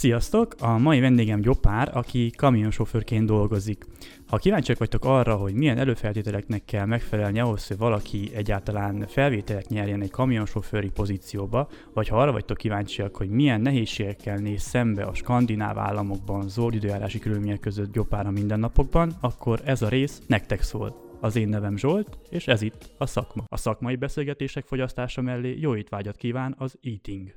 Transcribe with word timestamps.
Sziasztok! 0.00 0.54
A 0.60 0.78
mai 0.78 1.00
vendégem 1.00 1.40
Gyopár, 1.40 1.96
aki 1.96 2.30
kamionsofőrként 2.30 3.26
dolgozik. 3.26 3.86
Ha 4.26 4.36
kíváncsiak 4.36 4.78
vagytok 4.78 5.04
arra, 5.04 5.36
hogy 5.36 5.54
milyen 5.54 5.78
előfeltételeknek 5.78 6.64
kell 6.64 6.84
megfelelni 6.86 7.40
ahhoz, 7.40 7.66
hogy 7.66 7.76
valaki 7.76 8.30
egyáltalán 8.34 9.06
felvételek 9.06 9.68
nyerjen 9.68 10.02
egy 10.02 10.10
kamionsofőri 10.10 10.90
pozícióba, 10.90 11.68
vagy 11.94 12.08
ha 12.08 12.20
arra 12.20 12.32
vagytok 12.32 12.56
kíváncsiak, 12.56 13.16
hogy 13.16 13.28
milyen 13.28 13.60
nehézségekkel 13.60 14.36
néz 14.36 14.62
szembe 14.62 15.04
a 15.04 15.14
skandináv 15.14 15.78
államokban 15.78 16.48
zord 16.48 16.74
időjárási 16.74 17.18
körülmények 17.18 17.60
között 17.60 17.92
Gyopár 17.92 18.26
a 18.26 18.30
mindennapokban, 18.30 19.12
akkor 19.20 19.60
ez 19.64 19.82
a 19.82 19.88
rész 19.88 20.20
nektek 20.26 20.62
szól. 20.62 21.18
Az 21.20 21.36
én 21.36 21.48
nevem 21.48 21.76
Zsolt, 21.76 22.18
és 22.30 22.46
ez 22.46 22.62
itt 22.62 22.90
a 22.98 23.06
szakma. 23.06 23.44
A 23.46 23.56
szakmai 23.56 23.96
beszélgetések 23.96 24.66
fogyasztása 24.66 25.22
mellé 25.22 25.56
jó 25.58 25.76
étvágyat 25.76 26.16
kíván 26.16 26.54
az 26.58 26.78
Eating. 26.82 27.34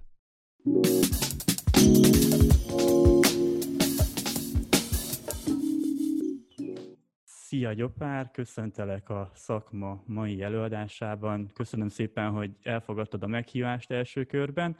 Szia 7.53 7.73
Gyopár, 7.73 8.31
köszöntelek 8.31 9.09
a 9.09 9.31
szakma 9.33 10.03
mai 10.05 10.41
előadásában. 10.41 11.51
Köszönöm 11.53 11.87
szépen, 11.87 12.31
hogy 12.31 12.51
elfogadtad 12.63 13.23
a 13.23 13.27
meghívást 13.27 13.91
első 13.91 14.23
körben. 14.23 14.77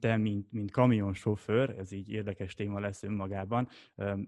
Te, 0.00 0.16
mint, 0.16 0.52
mint 0.52 0.70
kamionsofőr, 0.70 1.74
ez 1.78 1.92
így 1.92 2.10
érdekes 2.10 2.54
téma 2.54 2.80
lesz 2.80 3.02
önmagában, 3.02 3.68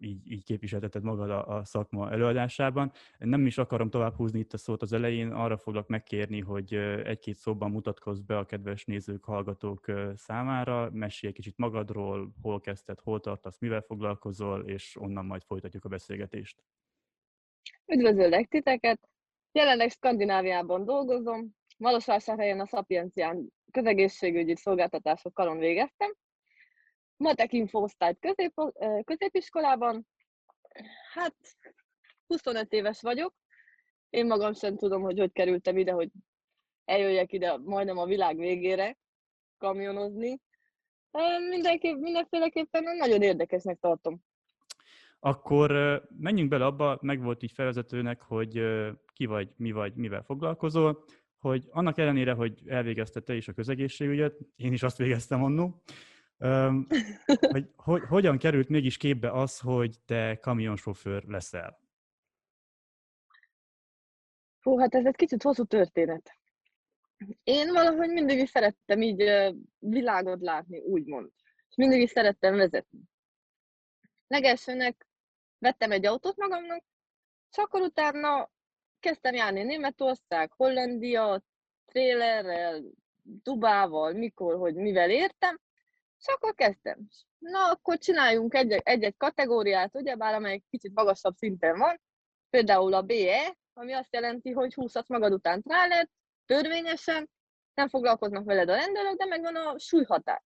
így, 0.01 0.31
így 0.33 0.45
képviselteted 0.45 1.03
magad 1.03 1.31
a, 1.31 1.57
a 1.57 1.65
szakma 1.65 2.11
előadásában. 2.11 2.93
Nem 3.19 3.47
is 3.47 3.59
akarom 3.59 3.91
tovább 3.91 4.15
húzni 4.15 4.39
itt 4.39 4.53
a 4.53 4.59
szót 4.59 4.83
az 4.83 4.93
elején, 4.93 5.31
arra 5.33 5.57
foglak 5.57 5.89
megkérni, 5.89 6.41
hogy 6.41 6.75
egy-két 7.05 7.37
szóban 7.37 7.71
mutatkozz 7.71 8.21
be 8.21 8.39
a 8.39 8.45
kedves 8.45 8.85
nézők, 8.85 9.25
hallgatók 9.25 9.85
számára, 10.15 10.91
mesélj 10.93 11.33
egy 11.33 11.39
kicsit 11.39 11.59
magadról, 11.59 12.35
hol 12.43 12.61
kezdted, 12.61 13.01
hol 13.01 13.21
tartasz, 13.21 13.59
mivel 13.59 13.81
foglalkozol, 13.81 14.61
és 14.61 14.97
onnan 15.01 15.25
majd 15.25 15.43
folytatjuk 15.43 15.85
a 15.85 15.89
beszélgetést. 15.89 16.63
Üdvözöllek 17.87 18.49
titeket! 18.49 19.09
Jelenleg 19.53 19.91
Skandináviában 19.91 20.85
dolgozom, 20.85 21.55
Marosvásárhelyen 21.77 22.61
a 22.61 22.67
Sapiencián 22.67 23.53
közegészségügyi 23.71 24.57
szolgáltatások 24.57 25.35
karon 25.35 25.59
végeztem. 25.59 26.15
Matek 27.17 27.53
infoosztályt 27.53 28.19
közép, 28.21 28.53
középiskolában. 29.05 30.07
Hát 31.13 31.37
25 32.27 32.73
éves 32.73 33.01
vagyok. 33.01 33.35
Én 34.11 34.27
magam 34.27 34.55
sem 34.55 34.77
tudom, 34.77 35.03
hogy 35.03 35.19
hogy 35.19 35.33
kerültem 35.33 35.77
ide, 35.79 35.93
hogy 35.93 36.11
eljöjjek 36.85 37.33
ide 37.33 37.57
majdnem 37.57 37.99
a 37.99 38.07
világ 38.07 38.37
végére 38.37 38.99
kamionozni. 39.59 40.41
Mindenképp, 41.49 41.99
mindenféleképpen 41.99 42.97
nagyon 42.97 43.23
érdekesnek 43.23 43.79
tartom. 43.79 44.23
Akkor 45.21 45.71
menjünk 46.19 46.51
bele 46.51 46.65
abba, 46.65 46.99
meg 47.01 47.23
volt 47.23 47.43
így 47.43 47.53
felvezetőnek, 47.53 48.21
hogy 48.21 48.63
ki 49.13 49.27
vagy, 49.27 49.49
mi 49.57 49.73
vagy, 49.73 49.95
mivel 49.95 50.23
foglalkozol, 50.23 51.05
hogy 51.39 51.69
annak 51.71 51.99
ellenére, 51.99 52.33
hogy 52.33 52.63
elvégezte 52.67 53.21
te 53.21 53.35
is 53.35 53.49
a 53.49 53.53
közegészségügyet, 53.53 54.39
én 54.57 54.73
is 54.73 54.83
azt 54.83 54.97
végeztem 54.97 55.43
annó, 55.43 55.83
hogy, 57.53 57.71
hogy 57.77 58.03
hogyan 58.09 58.39
került 58.39 58.69
mégis 58.69 58.97
képbe 58.97 59.33
az, 59.33 59.59
hogy 59.59 59.97
te 60.05 60.39
kamionsofőr 60.41 61.25
leszel? 61.25 61.79
Hú, 64.61 64.79
hát 64.79 64.95
ez 64.95 65.07
egy 65.07 65.17
kicsit 65.17 65.43
hosszú 65.43 65.65
történet. 65.65 66.39
Én 67.43 67.73
valahogy 67.73 68.09
mindig 68.09 68.39
is 68.39 68.51
szerettem 68.51 69.03
így 69.03 69.25
világot 69.79 70.41
látni, 70.41 70.79
úgymond. 70.79 71.31
És 71.69 71.77
mindig 71.77 72.01
is 72.01 72.11
szerettem 72.11 72.57
vezetni. 72.57 73.01
Legelsőnek 74.27 75.10
vettem 75.61 75.91
egy 75.91 76.07
autót 76.07 76.37
magamnak, 76.37 76.85
és 77.51 77.57
akkor 77.57 77.81
utána 77.81 78.51
kezdtem 79.01 79.35
járni 79.35 79.63
Németország, 79.63 80.53
Hollandia, 80.53 81.43
trélerrel, 81.87 82.83
Dubával, 83.23 84.13
mikor, 84.13 84.57
hogy 84.57 84.75
mivel 84.75 85.11
értem, 85.11 85.61
és 86.19 86.27
akkor 86.27 86.55
kezdtem. 86.55 87.09
Na, 87.39 87.71
akkor 87.71 87.99
csináljunk 87.99 88.55
egy-egy 88.55 89.17
kategóriát, 89.17 89.95
ugyebár 89.95 90.35
amely 90.35 90.63
kicsit 90.71 90.95
magasabb 90.95 91.35
szinten 91.37 91.79
van, 91.79 92.01
például 92.51 92.95
a 92.95 93.03
BE, 93.03 93.57
ami 93.73 93.93
azt 93.93 94.13
jelenti, 94.15 94.51
hogy 94.51 94.75
húzhatsz 94.75 95.09
magad 95.09 95.33
után 95.33 95.63
trálert, 95.63 96.11
törvényesen, 96.47 97.31
nem 97.75 97.89
foglalkoznak 97.89 98.45
veled 98.45 98.69
a 98.69 98.75
rendelők, 98.75 99.17
de 99.17 99.25
megvan 99.25 99.57
a 99.57 99.79
súlyhatár. 99.79 100.43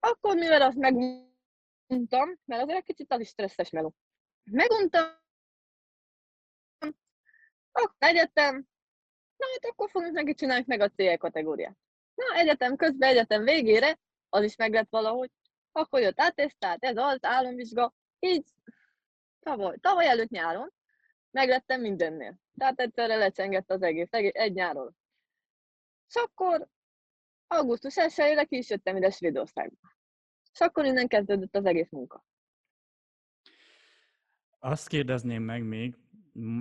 Akkor 0.00 0.36
mivel 0.36 0.62
azt 0.62 0.76
meguntam, 0.76 2.38
mert 2.44 2.62
azért 2.62 2.78
egy 2.78 2.84
kicsit 2.84 3.12
az 3.12 3.20
is 3.20 3.28
stresszes 3.28 3.70
meló. 3.70 3.94
Meguntam, 4.44 5.18
akkor 7.72 7.94
egyetem, 7.98 8.54
na 9.36 9.46
hát 9.52 9.64
akkor 9.72 9.90
fogunk 9.90 10.12
neki 10.12 10.34
csinálni 10.34 10.64
meg 10.66 10.80
a 10.80 10.88
CE 10.88 11.16
kategóriát. 11.16 11.76
Na, 12.14 12.34
egyetem 12.34 12.76
közben, 12.76 13.08
egyetem 13.08 13.44
végére, 13.44 13.98
az 14.28 14.44
is 14.44 14.56
meg 14.56 14.72
lett 14.72 14.90
valahogy, 14.90 15.30
akkor 15.72 16.00
jött 16.00 16.20
átesztát, 16.20 16.84
ez 16.84 16.96
az, 16.96 17.18
álomvizsga, 17.20 17.94
így 18.18 18.44
tavaly, 19.40 19.76
tavaly 19.80 20.06
előtt 20.06 20.30
nyáron 20.30 20.72
meglettem 21.30 21.80
mindennél. 21.80 22.34
Tehát 22.58 22.80
egyszerre 22.80 23.16
lecsengett 23.16 23.70
az 23.70 23.82
egész, 23.82 24.08
egy 24.10 24.52
nyáron. 24.52 24.96
És 26.08 26.14
akkor 26.14 26.68
augusztus 27.46 27.94
1-ére 27.96 28.46
ki 28.48 28.56
is 28.56 28.70
jöttem 28.70 28.96
ide 28.96 29.10
Svédországba. 29.10 29.96
És 30.52 30.60
akkor 30.60 30.84
innen 30.84 31.08
kezdődött 31.08 31.56
az 31.56 31.64
egész 31.64 31.90
munka. 31.90 32.24
Azt 34.62 34.88
kérdezném 34.88 35.42
meg 35.42 35.64
még, 35.64 35.96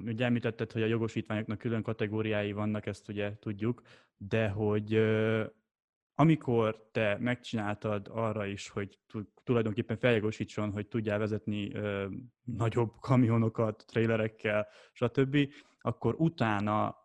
ugye 0.06 0.26
említetted, 0.26 0.72
hogy 0.72 0.82
a 0.82 0.86
jogosítványoknak 0.86 1.58
külön 1.58 1.82
kategóriái 1.82 2.52
vannak, 2.52 2.86
ezt 2.86 3.08
ugye 3.10 3.38
tudjuk, 3.40 3.82
de 4.18 4.50
hogy 4.50 4.94
amikor 6.16 6.90
te 6.92 7.18
megcsináltad 7.20 8.08
arra 8.12 8.46
is, 8.46 8.70
hogy 8.70 9.00
tulajdonképpen 9.44 9.98
feljogosítson, 9.98 10.72
hogy 10.72 10.88
tudjál 10.88 11.20
vezetni 11.20 11.74
ö, 11.74 12.08
nagyobb 12.44 12.92
kamionokat, 13.00 13.84
trailerekkel, 13.88 14.68
stb., 14.92 15.38
akkor 15.82 16.16
utána 16.18 16.96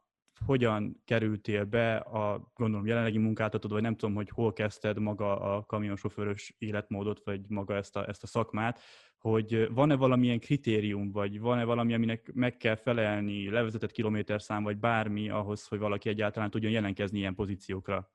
hogyan 0.47 1.03
kerültél 1.05 1.65
be 1.65 1.97
a, 1.97 2.51
gondolom, 2.55 2.87
jelenlegi 2.87 3.19
munkáltatod, 3.19 3.71
vagy 3.71 3.83
nem 3.83 3.97
tudom, 3.97 4.15
hogy 4.15 4.29
hol 4.29 4.53
kezdted 4.53 4.99
maga 4.99 5.41
a 5.41 5.65
kamionsofőrös 5.65 6.55
életmódot, 6.59 7.21
vagy 7.25 7.41
maga 7.49 7.75
ezt 7.77 7.97
a, 7.97 8.09
ezt 8.09 8.23
a 8.23 8.27
szakmát, 8.27 8.81
hogy 9.29 9.73
van-e 9.73 9.97
valamilyen 9.97 10.39
kritérium, 10.39 11.13
vagy 11.13 11.41
van-e 11.41 11.65
valami, 11.65 11.95
aminek 11.95 12.33
meg 12.33 12.57
kell 12.57 12.75
felelni, 12.75 13.51
levezetett 13.51 13.91
kilométerszám, 13.91 14.63
vagy 14.63 14.77
bármi 14.77 15.29
ahhoz, 15.29 15.67
hogy 15.67 15.79
valaki 15.79 16.09
egyáltalán 16.09 16.51
tudjon 16.51 16.73
jelenkezni 16.73 17.19
ilyen 17.19 17.35
pozíciókra? 17.35 18.13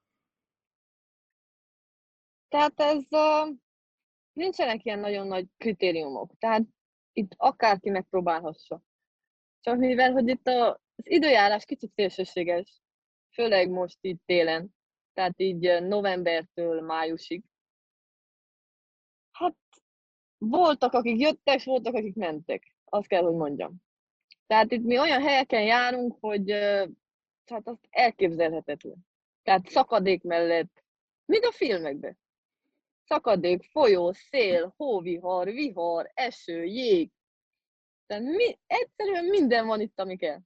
Tehát 2.47 2.79
ez 2.79 3.03
nincsenek 4.33 4.85
ilyen 4.85 4.99
nagyon 4.99 5.27
nagy 5.27 5.47
kritériumok. 5.57 6.37
Tehát 6.37 6.63
itt 7.13 7.31
akárki 7.37 7.89
megpróbálhassa. 7.89 8.81
Csak 9.59 9.77
mivel, 9.77 10.11
hogy 10.11 10.27
itt 10.27 10.47
a, 10.47 10.69
az 10.71 11.03
időjárás 11.03 11.65
kicsit 11.65 11.91
szélsőséges, 11.93 12.81
főleg 13.33 13.69
most 13.69 13.97
itt 14.01 14.21
télen, 14.25 14.75
tehát 15.13 15.39
így 15.39 15.83
novembertől 15.83 16.81
májusig. 16.81 17.43
Hát 19.31 19.55
voltak, 20.39 20.93
akik 20.93 21.19
jöttek, 21.19 21.63
voltak, 21.63 21.93
akik 21.93 22.15
mentek. 22.15 22.73
Azt 22.85 23.07
kell, 23.07 23.23
hogy 23.23 23.35
mondjam. 23.35 23.75
Tehát 24.47 24.71
itt 24.71 24.83
mi 24.83 24.99
olyan 24.99 25.21
helyeken 25.21 25.63
járunk, 25.63 26.17
hogy 26.19 26.45
tehát 27.45 27.67
azt 27.67 27.87
elképzelhetetlen. 27.89 29.07
Tehát 29.43 29.69
szakadék 29.69 30.23
mellett, 30.23 30.83
mint 31.25 31.43
a 31.43 31.51
filmekben. 31.51 32.17
Szakadék, 33.05 33.63
folyó, 33.71 34.11
szél, 34.13 34.73
hóvihar, 34.77 35.47
vihar, 35.47 36.11
eső, 36.13 36.63
jég. 36.63 37.11
Tehát 38.05 38.23
mi, 38.23 38.59
egyszerűen 38.67 39.25
minden 39.25 39.67
van 39.67 39.81
itt, 39.81 39.99
ami 39.99 40.17
kell. 40.17 40.39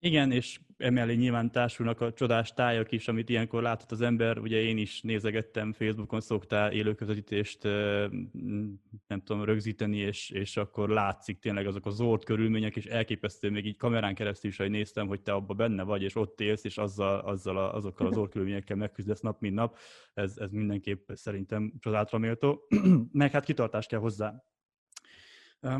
Igen, 0.00 0.32
és 0.32 0.60
emellé 0.76 1.14
nyilván 1.14 1.50
társulnak 1.50 2.00
a 2.00 2.12
csodás 2.12 2.52
tájak 2.52 2.92
is, 2.92 3.08
amit 3.08 3.28
ilyenkor 3.28 3.62
láthat 3.62 3.92
az 3.92 4.00
ember. 4.00 4.38
Ugye 4.38 4.60
én 4.60 4.78
is 4.78 5.00
nézegettem, 5.00 5.72
Facebookon 5.72 6.20
szoktál 6.20 6.72
élőközvetítést 6.72 7.62
nem 9.06 9.22
tudom, 9.24 9.44
rögzíteni, 9.44 9.96
és, 9.96 10.30
és 10.30 10.56
akkor 10.56 10.88
látszik 10.88 11.38
tényleg 11.38 11.66
azok 11.66 11.86
a 11.86 11.90
zord 11.90 12.24
körülmények, 12.24 12.76
és 12.76 12.84
elképesztő 12.84 13.50
még 13.50 13.66
így 13.66 13.76
kamerán 13.76 14.14
keresztül 14.14 14.50
is, 14.50 14.56
hogy 14.56 14.70
néztem, 14.70 15.06
hogy 15.06 15.20
te 15.20 15.32
abba 15.32 15.54
benne 15.54 15.82
vagy, 15.82 16.02
és 16.02 16.14
ott 16.14 16.40
élsz, 16.40 16.64
és 16.64 16.78
azzal, 16.78 17.18
azzal 17.18 17.56
a, 17.56 17.74
azokkal 17.74 18.06
az 18.06 18.14
zord 18.14 18.30
körülményekkel 18.30 18.76
megküzdesz 18.76 19.20
nap, 19.20 19.40
mint 19.40 19.54
nap. 19.54 19.78
Ez, 20.14 20.36
ez 20.36 20.50
mindenképp 20.50 21.10
szerintem 21.12 21.72
csodálatra 21.80 22.18
méltó. 22.18 22.66
Meg 23.12 23.30
hát 23.30 23.44
kitartást 23.44 23.88
kell 23.88 24.00
hozzá. 24.00 24.44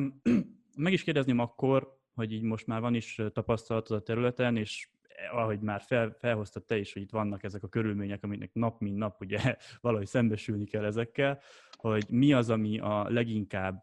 Meg 0.77 0.93
is 0.93 1.03
kérdezném 1.03 1.39
akkor, 1.39 1.98
hogy 2.19 2.33
így 2.33 2.43
most 2.43 2.67
már 2.67 2.81
van 2.81 2.95
is 2.95 3.21
tapasztalatod 3.33 3.97
a 3.97 4.03
területen, 4.03 4.57
és 4.57 4.89
ahogy 5.31 5.61
már 5.61 5.81
fel, 5.81 6.17
felhoztad 6.19 6.65
te 6.65 6.79
is, 6.79 6.93
hogy 6.93 7.03
itt 7.03 7.11
vannak 7.11 7.43
ezek 7.43 7.63
a 7.63 7.69
körülmények, 7.69 8.25
amiknek 8.25 8.51
nap 8.53 8.81
mint 8.81 8.97
nap 8.97 9.21
ugye 9.21 9.57
valahogy 9.81 10.07
szembesülni 10.07 10.65
kell 10.65 10.85
ezekkel, 10.85 11.41
hogy 11.73 12.07
mi 12.09 12.33
az, 12.33 12.51
ami 12.51 12.79
a 12.79 13.11
leginkább 13.11 13.83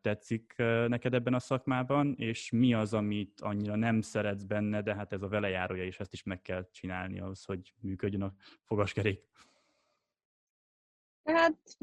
tetszik 0.00 0.54
neked 0.86 1.14
ebben 1.14 1.34
a 1.34 1.38
szakmában, 1.38 2.14
és 2.18 2.50
mi 2.50 2.74
az, 2.74 2.94
amit 2.94 3.40
annyira 3.40 3.76
nem 3.76 4.00
szeretsz 4.00 4.42
benne, 4.42 4.82
de 4.82 4.94
hát 4.94 5.12
ez 5.12 5.22
a 5.22 5.28
velejárója, 5.28 5.84
és 5.84 6.00
ezt 6.00 6.12
is 6.12 6.22
meg 6.22 6.42
kell 6.42 6.70
csinálni 6.70 7.20
ahhoz, 7.20 7.44
hogy 7.44 7.74
működjön 7.80 8.22
a 8.22 8.34
fogaskerék. 8.64 9.24
Hát, 11.24 11.78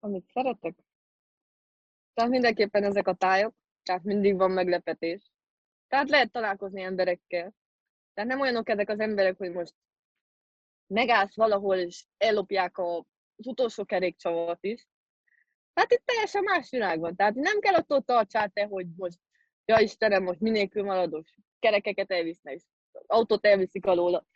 amit 0.00 0.30
szeretek? 0.32 0.74
Tehát 2.14 2.30
mindenképpen 2.30 2.84
ezek 2.84 3.06
a 3.06 3.14
tájok, 3.14 3.54
tehát 3.82 4.02
mindig 4.02 4.36
van 4.36 4.50
meglepetés. 4.50 5.32
Tehát 5.88 6.08
lehet 6.08 6.32
találkozni 6.32 6.82
emberekkel. 6.82 7.54
Tehát 8.14 8.30
nem 8.30 8.40
olyanok 8.40 8.68
ezek 8.68 8.88
az 8.88 9.00
emberek, 9.00 9.36
hogy 9.36 9.52
most 9.52 9.74
megállsz 10.86 11.36
valahol, 11.36 11.76
és 11.76 12.04
ellopják 12.16 12.78
az 12.78 13.02
utolsó 13.46 13.84
kerékcsavart 13.84 14.64
is. 14.64 14.86
Tehát 15.72 15.92
itt 15.92 16.02
teljesen 16.04 16.42
más 16.42 16.70
világ 16.70 17.00
van. 17.00 17.16
Tehát 17.16 17.34
nem 17.34 17.60
kell 17.60 17.74
attól 17.74 18.02
tartsál 18.02 18.48
te, 18.48 18.64
hogy 18.64 18.86
most, 18.96 19.18
ja 19.64 19.78
Istenem, 19.78 20.22
most 20.22 20.40
minélkül 20.40 20.82
marados, 20.84 21.34
kerekeket 21.58 22.10
elvisznek, 22.10 22.60
autót 23.06 23.46
elviszik 23.46 23.86
alóla. 23.86 24.26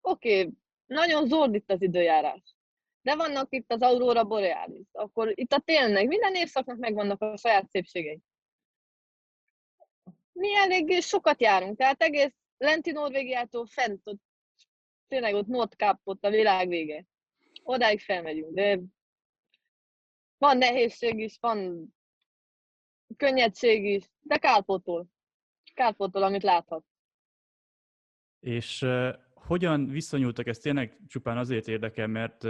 Oké, 0.00 0.40
okay. 0.40 0.52
nagyon 0.86 1.26
zord 1.26 1.54
itt 1.54 1.70
az 1.70 1.82
időjárás. 1.82 2.57
De 3.02 3.16
vannak 3.16 3.46
itt 3.50 3.72
az 3.72 3.82
Aurora 3.82 4.24
Borealis, 4.24 4.86
akkor 4.92 5.32
itt 5.34 5.52
a 5.52 5.58
télnek, 5.58 6.06
minden 6.06 6.34
évszaknak 6.34 6.78
megvannak 6.78 7.22
a 7.22 7.36
saját 7.36 7.68
szépségei. 7.70 8.20
Mi 10.32 10.56
elég 10.56 11.00
sokat 11.02 11.40
járunk, 11.40 11.78
tehát 11.78 12.02
egész 12.02 12.34
lenti 12.58 12.90
Norvégiától 12.90 13.66
fent, 13.66 14.00
ott, 14.04 14.20
tényleg 15.08 15.34
ott 15.34 15.46
Nordkap, 15.46 16.00
ott 16.04 16.24
a 16.24 16.30
világ 16.30 16.68
vége. 16.68 17.04
Odáig 17.62 18.00
felmegyünk, 18.00 18.54
de 18.54 18.80
van 20.38 20.58
nehézség 20.58 21.18
is, 21.18 21.36
van 21.40 21.88
könnyedség 23.16 23.84
is, 23.84 24.04
de 24.20 24.38
kárpótol. 24.38 25.06
Kárpótol, 25.74 26.22
amit 26.22 26.42
láthat. 26.42 26.84
És 28.40 28.86
hogyan 29.48 29.86
viszonyultak, 29.86 30.46
ez 30.46 30.58
tényleg 30.58 30.96
csupán 31.06 31.38
azért 31.38 31.68
érdekel, 31.68 32.06
mert 32.06 32.44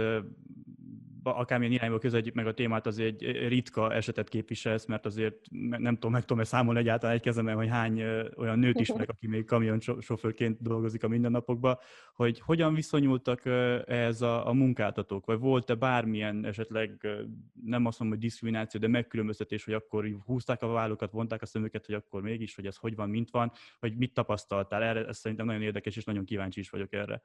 akármilyen 1.37 1.73
irányba 1.73 1.97
közeljük 1.97 2.33
meg 2.33 2.47
a 2.47 2.53
témát, 2.53 2.87
azért 2.87 3.21
egy 3.21 3.47
ritka 3.47 3.93
esetet 3.93 4.29
képviselsz, 4.29 4.85
mert 4.85 5.05
azért 5.05 5.35
nem 5.77 5.93
tudom, 5.93 6.11
meg 6.11 6.21
tudom-e 6.21 6.43
számolni 6.43 6.79
egyáltalán 6.79 7.15
egy 7.15 7.21
kezemben, 7.21 7.55
hogy 7.55 7.67
hány 7.67 8.03
olyan 8.37 8.59
nőt 8.59 8.79
ismerek, 8.79 9.09
aki 9.09 9.27
még 9.27 9.45
kamionsofőrként 9.45 10.61
dolgozik 10.61 11.03
a 11.03 11.07
mindennapokban, 11.07 11.77
hogy 12.13 12.39
hogyan 12.39 12.73
viszonyultak 12.73 13.45
ehhez 13.85 14.21
a, 14.21 14.47
a 14.47 14.53
munkáltatók, 14.53 15.25
vagy 15.25 15.39
volt-e 15.39 15.75
bármilyen 15.75 16.45
esetleg, 16.45 17.07
nem 17.65 17.85
azt 17.85 17.99
mondom, 17.99 18.17
hogy 18.17 18.27
diszkrimináció, 18.27 18.79
de 18.79 18.87
megkülönböztetés, 18.87 19.63
hogy 19.65 19.73
akkor 19.73 20.05
húzták 20.25 20.61
a 20.61 20.67
vállukat, 20.67 21.11
vonták 21.11 21.41
a 21.41 21.45
szemüket, 21.45 21.85
hogy 21.85 21.95
akkor 21.95 22.21
mégis, 22.21 22.55
hogy 22.55 22.65
ez 22.65 22.75
hogy 22.75 22.95
van, 22.95 23.09
mint 23.09 23.29
van, 23.31 23.51
vagy 23.79 23.97
mit 23.97 24.13
tapasztaltál 24.13 24.83
erre, 24.83 25.05
ez 25.05 25.17
szerintem 25.17 25.45
nagyon 25.45 25.61
érdekes, 25.61 25.95
és 25.95 26.03
nagyon 26.03 26.25
kíváncsi 26.25 26.59
is 26.59 26.69
vagyok 26.69 26.93
erre. 26.93 27.21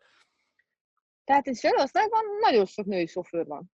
Tehát 1.24 1.46
itt 1.46 1.56
Svédországban 1.56 2.22
nagyon 2.40 2.66
sok 2.66 2.86
női 2.86 3.06
sofőr 3.06 3.46
van. 3.46 3.72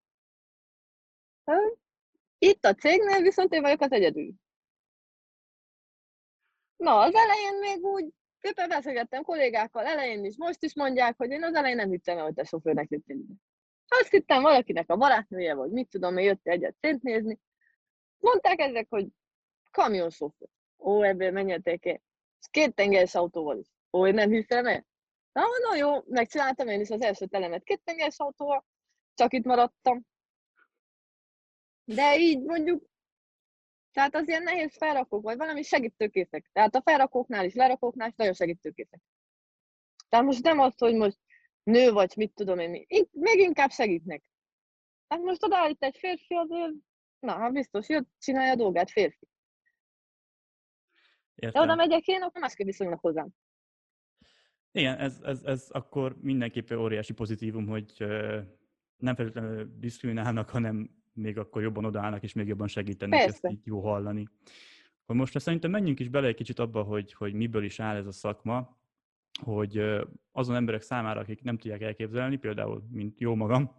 Itt 2.39 2.65
a 2.65 2.75
cégnél 2.75 3.23
viszont 3.23 3.53
én 3.53 3.63
vagyok 3.63 3.81
az 3.81 3.93
egyedül. 3.93 4.33
Na, 6.77 6.99
az 6.99 7.15
elején 7.15 7.59
még 7.59 7.85
úgy 7.85 8.07
szépen 8.41 8.69
beszélgettem 8.69 9.23
kollégákkal, 9.23 9.85
elején 9.85 10.25
is, 10.25 10.37
most 10.37 10.63
is 10.63 10.75
mondják, 10.75 11.17
hogy 11.17 11.31
én 11.31 11.43
az 11.43 11.55
elején 11.55 11.77
nem 11.77 11.91
hittem 11.91 12.19
el, 12.19 12.25
hogy 12.25 12.35
te 12.35 12.45
sofőrnek 12.45 12.91
ide. 12.91 13.15
Azt 13.89 14.11
hittem 14.11 14.43
valakinek 14.43 14.91
a 14.91 14.97
barátnője, 14.97 15.55
vagy 15.55 15.71
mit 15.71 15.89
tudom, 15.89 16.15
hogy 16.15 16.25
jött 16.25 16.47
egyet 16.47 16.77
szint 16.81 17.03
nézni. 17.03 17.39
Mondták 18.19 18.61
ezek, 18.61 18.87
hogy 18.89 19.07
kamionsofőr. 19.71 20.49
Ó, 20.79 21.03
ebből 21.03 21.31
menjetek 21.31 21.87
el. 21.87 22.01
Két 22.51 22.75
tengeres 22.75 23.15
autóval 23.15 23.59
is. 23.59 23.67
Ó, 23.93 24.07
én 24.07 24.15
nem 24.15 24.31
hiszem 24.31 24.67
el. 24.67 24.87
Na, 25.33 25.43
na 25.69 25.77
jó, 25.77 26.03
megcsináltam 26.07 26.69
én 26.69 26.81
is 26.81 26.91
az 26.91 27.03
első 27.03 27.27
telemet 27.27 27.65
két 27.65 27.81
tengeres 27.85 28.19
autóval, 28.19 28.65
csak 29.15 29.33
itt 29.33 29.45
maradtam. 29.45 30.07
De 31.95 32.19
így 32.19 32.43
mondjuk, 32.43 32.85
tehát 33.93 34.15
az 34.15 34.29
ilyen 34.29 34.43
nehéz 34.43 34.77
felrakók, 34.77 35.23
vagy 35.23 35.37
valami 35.37 35.63
segítőkészek. 35.63 36.51
Tehát 36.53 36.75
a 36.75 36.83
felrakóknál 36.83 37.45
is, 37.45 37.55
lerakóknál 37.55 38.09
is 38.09 38.15
nagyon 38.17 38.35
segítőkészek. 38.35 39.01
Tehát 40.09 40.25
most 40.27 40.43
nem 40.43 40.59
az, 40.59 40.79
hogy 40.79 40.95
most 40.95 41.19
nő 41.63 41.93
vagy, 41.93 42.13
mit 42.17 42.35
tudom 42.35 42.59
én, 42.59 42.87
még 43.11 43.39
inkább 43.39 43.71
segítnek. 43.71 44.23
Hát 45.09 45.21
most 45.21 45.43
odaállít 45.43 45.83
egy 45.83 45.97
férfi, 45.99 46.35
azért, 46.35 46.73
na, 47.19 47.39
hát 47.39 47.53
biztos, 47.53 47.89
jött, 47.89 48.09
csinálja 48.19 48.53
a 48.53 48.57
dolgát, 48.57 48.91
férfi. 48.91 49.29
Értem. 51.35 51.63
De 51.63 51.73
oda 51.73 51.75
megyek 51.75 52.07
én, 52.07 52.23
akkor 52.23 52.41
másképp 52.41 52.67
viszonylag 52.67 52.99
hozzám. 53.01 53.29
Igen, 54.71 54.99
ez, 54.99 55.21
ez, 55.23 55.43
ez 55.43 55.67
akkor 55.71 56.17
mindenképpen 56.21 56.79
óriási 56.79 57.13
pozitívum, 57.13 57.67
hogy 57.67 57.93
nem 58.97 59.15
feltétlenül 59.15 59.79
diszkriminálnak, 59.79 60.51
hanem 60.51 60.98
még 61.19 61.39
akkor 61.39 61.63
jobban 61.63 61.85
odaállnak, 61.85 62.23
és 62.23 62.33
még 62.33 62.47
jobban 62.47 62.69
segítenek, 62.69 63.19
Persze. 63.19 63.39
ezt 63.43 63.55
így 63.55 63.67
jó 63.67 63.81
hallani. 63.81 64.29
Hogy 65.05 65.17
most 65.17 65.41
szerintem 65.41 65.71
menjünk 65.71 66.01
is 66.01 66.09
bele 66.09 66.27
egy 66.27 66.35
kicsit 66.35 66.59
abba, 66.59 66.83
hogy, 66.83 67.13
hogy 67.13 67.33
miből 67.33 67.65
is 67.65 67.81
áll 67.81 67.97
ez 67.97 68.07
a 68.07 68.13
szakma, 68.13 68.79
hogy 69.43 69.83
azon 70.33 70.57
emberek 70.57 70.83
számára, 70.83 71.21
akik 71.21 71.43
nem 71.43 71.59
tudják 71.59 71.81
elképzelni, 71.81 72.37
például, 72.37 72.83
mint 72.91 73.21
jó 73.21 73.35
magam, 73.35 73.71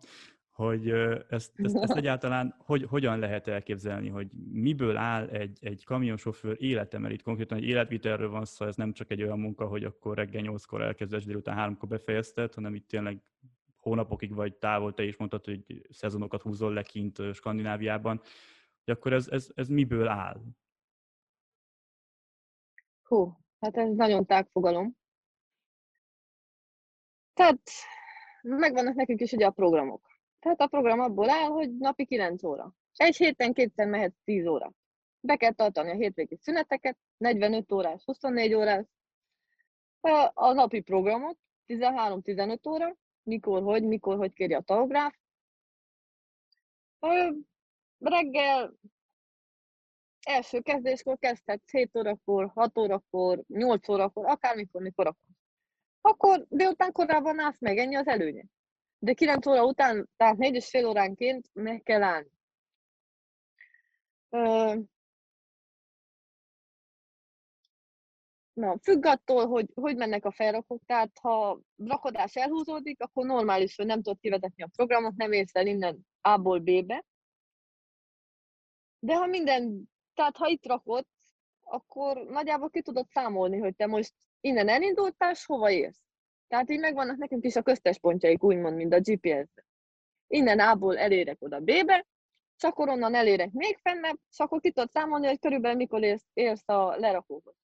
hogy 0.60 0.90
ezt, 1.30 1.52
ezt, 1.56 1.76
ezt 1.76 1.96
egyáltalán 2.02 2.56
hogy, 2.58 2.84
hogyan 2.84 3.20
lehet 3.20 3.48
elképzelni, 3.48 4.10
hogy 4.10 4.28
miből 4.52 4.98
áll 4.98 5.28
egy, 5.28 5.58
egy 5.62 5.86
kamionsofőr 5.86 6.56
élete, 6.60 6.98
mert 6.98 7.14
itt 7.14 7.22
konkrétan 7.22 7.58
egy 7.58 7.64
életvitelről 7.64 8.30
van 8.30 8.46
szó, 8.46 8.66
ez 8.66 8.76
nem 8.76 8.94
csak 8.94 9.12
egy 9.12 9.24
olyan 9.24 9.40
munka, 9.40 9.66
hogy 9.66 9.84
akkor 9.84 10.16
reggel 10.16 10.44
8-kor 10.46 10.82
elkezdesz, 10.82 11.26
délután 11.26 11.76
3-kor 11.76 11.90
befejezted, 11.90 12.54
hanem 12.54 12.76
itt 12.76 12.88
tényleg 12.88 13.22
hónapokig 13.80 14.34
vagy 14.34 14.56
távol, 14.56 14.94
te 14.94 15.04
is 15.04 15.18
mondtad, 15.18 15.46
hogy 15.46 15.86
szezonokat 15.90 16.42
húzol 16.42 16.74
le 16.74 16.84
kint 16.84 17.34
Skandináviában, 17.34 18.22
hogy 18.86 18.94
akkor 18.94 19.14
ez, 19.14 19.28
ez, 19.28 19.50
ez 19.56 19.68
miből 19.68 20.08
áll? 20.08 20.42
Hú, 23.04 23.38
hát 23.60 23.78
ez 23.78 23.96
nagyon 23.96 24.26
tág 24.26 24.48
fogalom. 24.52 24.98
Tehát 27.34 27.62
megvannak 28.42 28.96
nekünk 28.96 29.22
is 29.22 29.31
ugye 29.31 29.46
a 29.46 29.52
programok. 29.52 30.07
Tehát 30.40 30.62
a 30.62 30.68
program 30.68 31.00
abból 31.00 31.30
áll, 31.30 31.48
hogy 31.48 31.78
napi 31.78 32.06
9 32.06 32.44
óra. 32.44 32.74
Egy 32.95 33.16
héten 33.16 33.54
kétszer 33.54 33.88
mehet 33.88 34.14
10 34.24 34.45
óra. 34.45 34.74
Be 35.19 35.36
kell 35.36 35.52
tartani 35.52 35.90
a 35.90 35.94
hétvégi 35.94 36.36
szüneteket, 36.36 36.98
45 37.18 37.71
órás, 37.71 38.04
24 38.04 38.54
órás. 38.54 38.86
A, 40.33 40.54
napi 40.54 40.81
programot, 40.81 41.38
13-15 41.68 42.68
óra, 42.68 42.98
mikor, 43.23 43.61
hogy, 43.61 43.83
mikor, 43.83 44.18
hogy 44.18 44.33
kéri 44.33 44.54
a 44.54 44.61
tagográf. 44.61 45.16
Reggel 47.99 48.73
első 50.26 50.61
kezdéskor 50.61 51.18
kezdhetsz 51.19 51.71
7 51.71 51.95
órakor, 51.97 52.52
6 52.54 52.78
órakor, 52.78 53.44
8 53.47 53.90
órakor, 53.90 54.26
akármikor, 54.26 54.81
mikor 54.81 55.07
akarsz. 55.07 55.38
Akkor 56.02 56.45
délután 56.49 56.92
korábban 56.92 57.40
állsz 57.40 57.59
meg, 57.59 57.78
ennyi 57.78 57.95
az 57.95 58.07
előnye. 58.07 58.44
De 58.99 59.14
9 59.14 59.45
óra 59.45 59.64
után, 59.64 60.09
tehát 60.18 60.38
4 60.38 60.56
és 60.56 60.69
fél 60.69 60.88
óránként 60.88 61.49
meg 61.54 61.81
kell 61.83 62.04
állni. 62.04 62.30
Na, 68.59 68.78
függ 68.81 69.06
attól, 69.06 69.47
hogy 69.47 69.69
hogy 69.75 69.95
mennek 69.95 70.25
a 70.25 70.31
felrakók, 70.31 70.81
tehát 70.85 71.18
ha 71.21 71.59
rakodás 71.78 72.35
elhúzódik, 72.35 73.01
akkor 73.01 73.25
normális, 73.25 73.75
hogy 73.75 73.85
nem 73.85 74.01
tudod 74.01 74.19
kivezetni 74.19 74.63
a 74.63 74.69
programot, 74.75 75.16
nem 75.16 75.31
érsz 75.31 75.56
el 75.56 75.68
innen 75.68 76.07
A-ból 76.21 76.59
B-be. 76.59 77.06
De 78.99 79.16
ha 79.16 79.25
minden, 79.25 79.89
tehát 80.13 80.37
ha 80.37 80.47
itt 80.47 80.66
rakod, 80.66 81.06
akkor 81.61 82.18
nagyjából 82.18 82.69
ki 82.69 82.81
tudod 82.81 83.07
számolni, 83.07 83.57
hogy 83.57 83.75
te 83.75 83.87
most 83.87 84.13
innen 84.42 84.68
elindultál, 84.68 85.31
és 85.31 85.45
hova 85.45 85.69
érsz. 85.69 86.01
Tehát 86.47 86.69
így 86.69 86.80
megvannak 86.80 87.18
nekünk 87.18 87.45
is 87.45 87.56
a 87.56 87.61
köztes 87.61 87.99
pontjaik, 87.99 88.44
úgymond, 88.44 88.75
mint 88.75 88.94
a 88.94 88.99
GPS-ben. 88.99 89.66
Innen 90.28 90.59
A-ból 90.59 90.97
elérek 90.97 91.37
oda 91.39 91.59
B-be, 91.59 92.06
és 92.57 92.63
akkor 92.63 92.89
onnan 92.89 93.16
elérek 93.16 93.51
még 93.51 93.78
fennebb, 93.81 94.19
és 94.31 94.39
akkor 94.39 94.59
ki 94.59 94.71
tudod 94.71 94.92
számolni, 94.92 95.28
hogy 95.28 95.39
körülbelül 95.39 95.78
mikor 95.78 96.04
érsz, 96.04 96.25
érsz 96.33 96.69
a 96.69 96.95
lerakóhoz. 96.97 97.56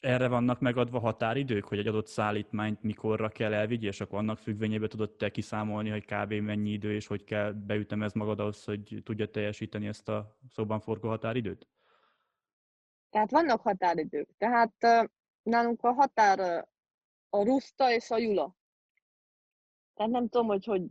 Erre 0.00 0.28
vannak 0.28 0.60
megadva 0.60 0.98
határidők, 0.98 1.64
hogy 1.64 1.78
egy 1.78 1.86
adott 1.86 2.06
szállítmányt 2.06 2.82
mikorra 2.82 3.28
kell 3.28 3.52
elvigye, 3.52 3.88
és 3.88 4.00
akkor 4.00 4.18
annak 4.18 4.38
függvényében 4.38 4.88
tudod 4.88 5.10
te 5.10 5.30
kiszámolni, 5.30 5.90
hogy 5.90 6.04
kb. 6.04 6.32
mennyi 6.32 6.70
idő, 6.70 6.94
és 6.94 7.06
hogy 7.06 7.24
kell 7.24 7.52
beütemez 7.52 8.12
magad 8.12 8.40
ahhoz, 8.40 8.64
hogy 8.64 9.00
tudja 9.04 9.30
teljesíteni 9.30 9.86
ezt 9.86 10.08
a 10.08 10.38
szóban 10.48 10.80
forgó 10.80 11.08
határidőt? 11.08 11.68
Tehát 13.10 13.30
vannak 13.30 13.60
határidők. 13.60 14.28
Tehát 14.38 14.74
nálunk 15.42 15.82
a 15.82 15.92
határ 15.92 16.68
a 17.28 17.44
Ruszta 17.44 17.92
és 17.92 18.10
a 18.10 18.18
Jula. 18.18 18.56
Tehát 19.94 20.12
nem 20.12 20.28
tudom, 20.28 20.46
hogy 20.46 20.64
hogy 20.64 20.82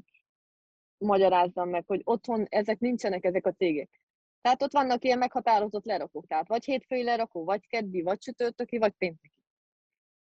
magyarázzam 0.97 1.69
meg, 1.69 1.83
hogy 1.87 2.01
otthon 2.03 2.45
ezek 2.49 2.79
nincsenek, 2.79 3.23
ezek 3.23 3.45
a 3.45 3.51
cégek. 3.51 4.01
Tehát 4.41 4.61
ott 4.61 4.71
vannak 4.71 5.03
ilyen 5.03 5.17
meghatározott 5.17 5.85
lerakók. 5.85 6.27
Tehát 6.27 6.47
vagy 6.47 6.65
hétfői 6.65 7.03
lerakó, 7.03 7.43
vagy 7.43 7.67
keddi, 7.67 8.01
vagy 8.01 8.17
csütörtöki, 8.17 8.77
vagy 8.77 8.93
pénteki. 8.97 9.33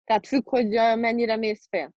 Tehát 0.03 0.27
függ, 0.27 0.49
hogy 0.49 0.67
mennyire 0.97 1.35
mész 1.35 1.67
fel. 1.69 1.93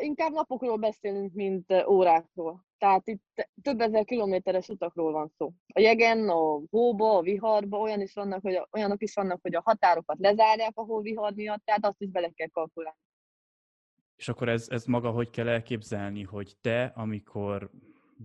Inkább 0.00 0.32
napokról 0.32 0.76
beszélünk, 0.76 1.32
mint 1.32 1.72
órákról. 1.86 2.66
Tehát 2.78 3.08
itt 3.08 3.48
több 3.62 3.80
ezer 3.80 4.04
kilométeres 4.04 4.68
utakról 4.68 5.12
van 5.12 5.32
szó. 5.36 5.52
A 5.66 5.80
jegen, 5.80 6.28
a 6.28 6.60
hóba, 6.70 7.16
a 7.16 7.22
viharba 7.22 7.78
olyan 7.78 8.00
is 8.00 8.14
vannak, 8.14 8.42
hogy 8.42 8.54
a, 8.54 8.68
olyanok 8.72 9.02
is 9.02 9.14
vannak, 9.14 9.38
hogy 9.42 9.54
a 9.54 9.62
határokat 9.64 10.18
lezárják 10.18 10.72
a 10.74 10.82
hóvihar 10.82 11.32
miatt, 11.32 11.64
tehát 11.64 11.84
azt 11.86 12.00
is 12.00 12.08
bele 12.08 12.30
kell 12.34 12.48
kalkulálni. 12.48 12.98
És 14.16 14.28
akkor 14.28 14.48
ez, 14.48 14.66
ez 14.68 14.84
maga 14.84 15.10
hogy 15.10 15.30
kell 15.30 15.48
elképzelni, 15.48 16.22
hogy 16.22 16.52
te, 16.60 16.84
amikor 16.84 17.70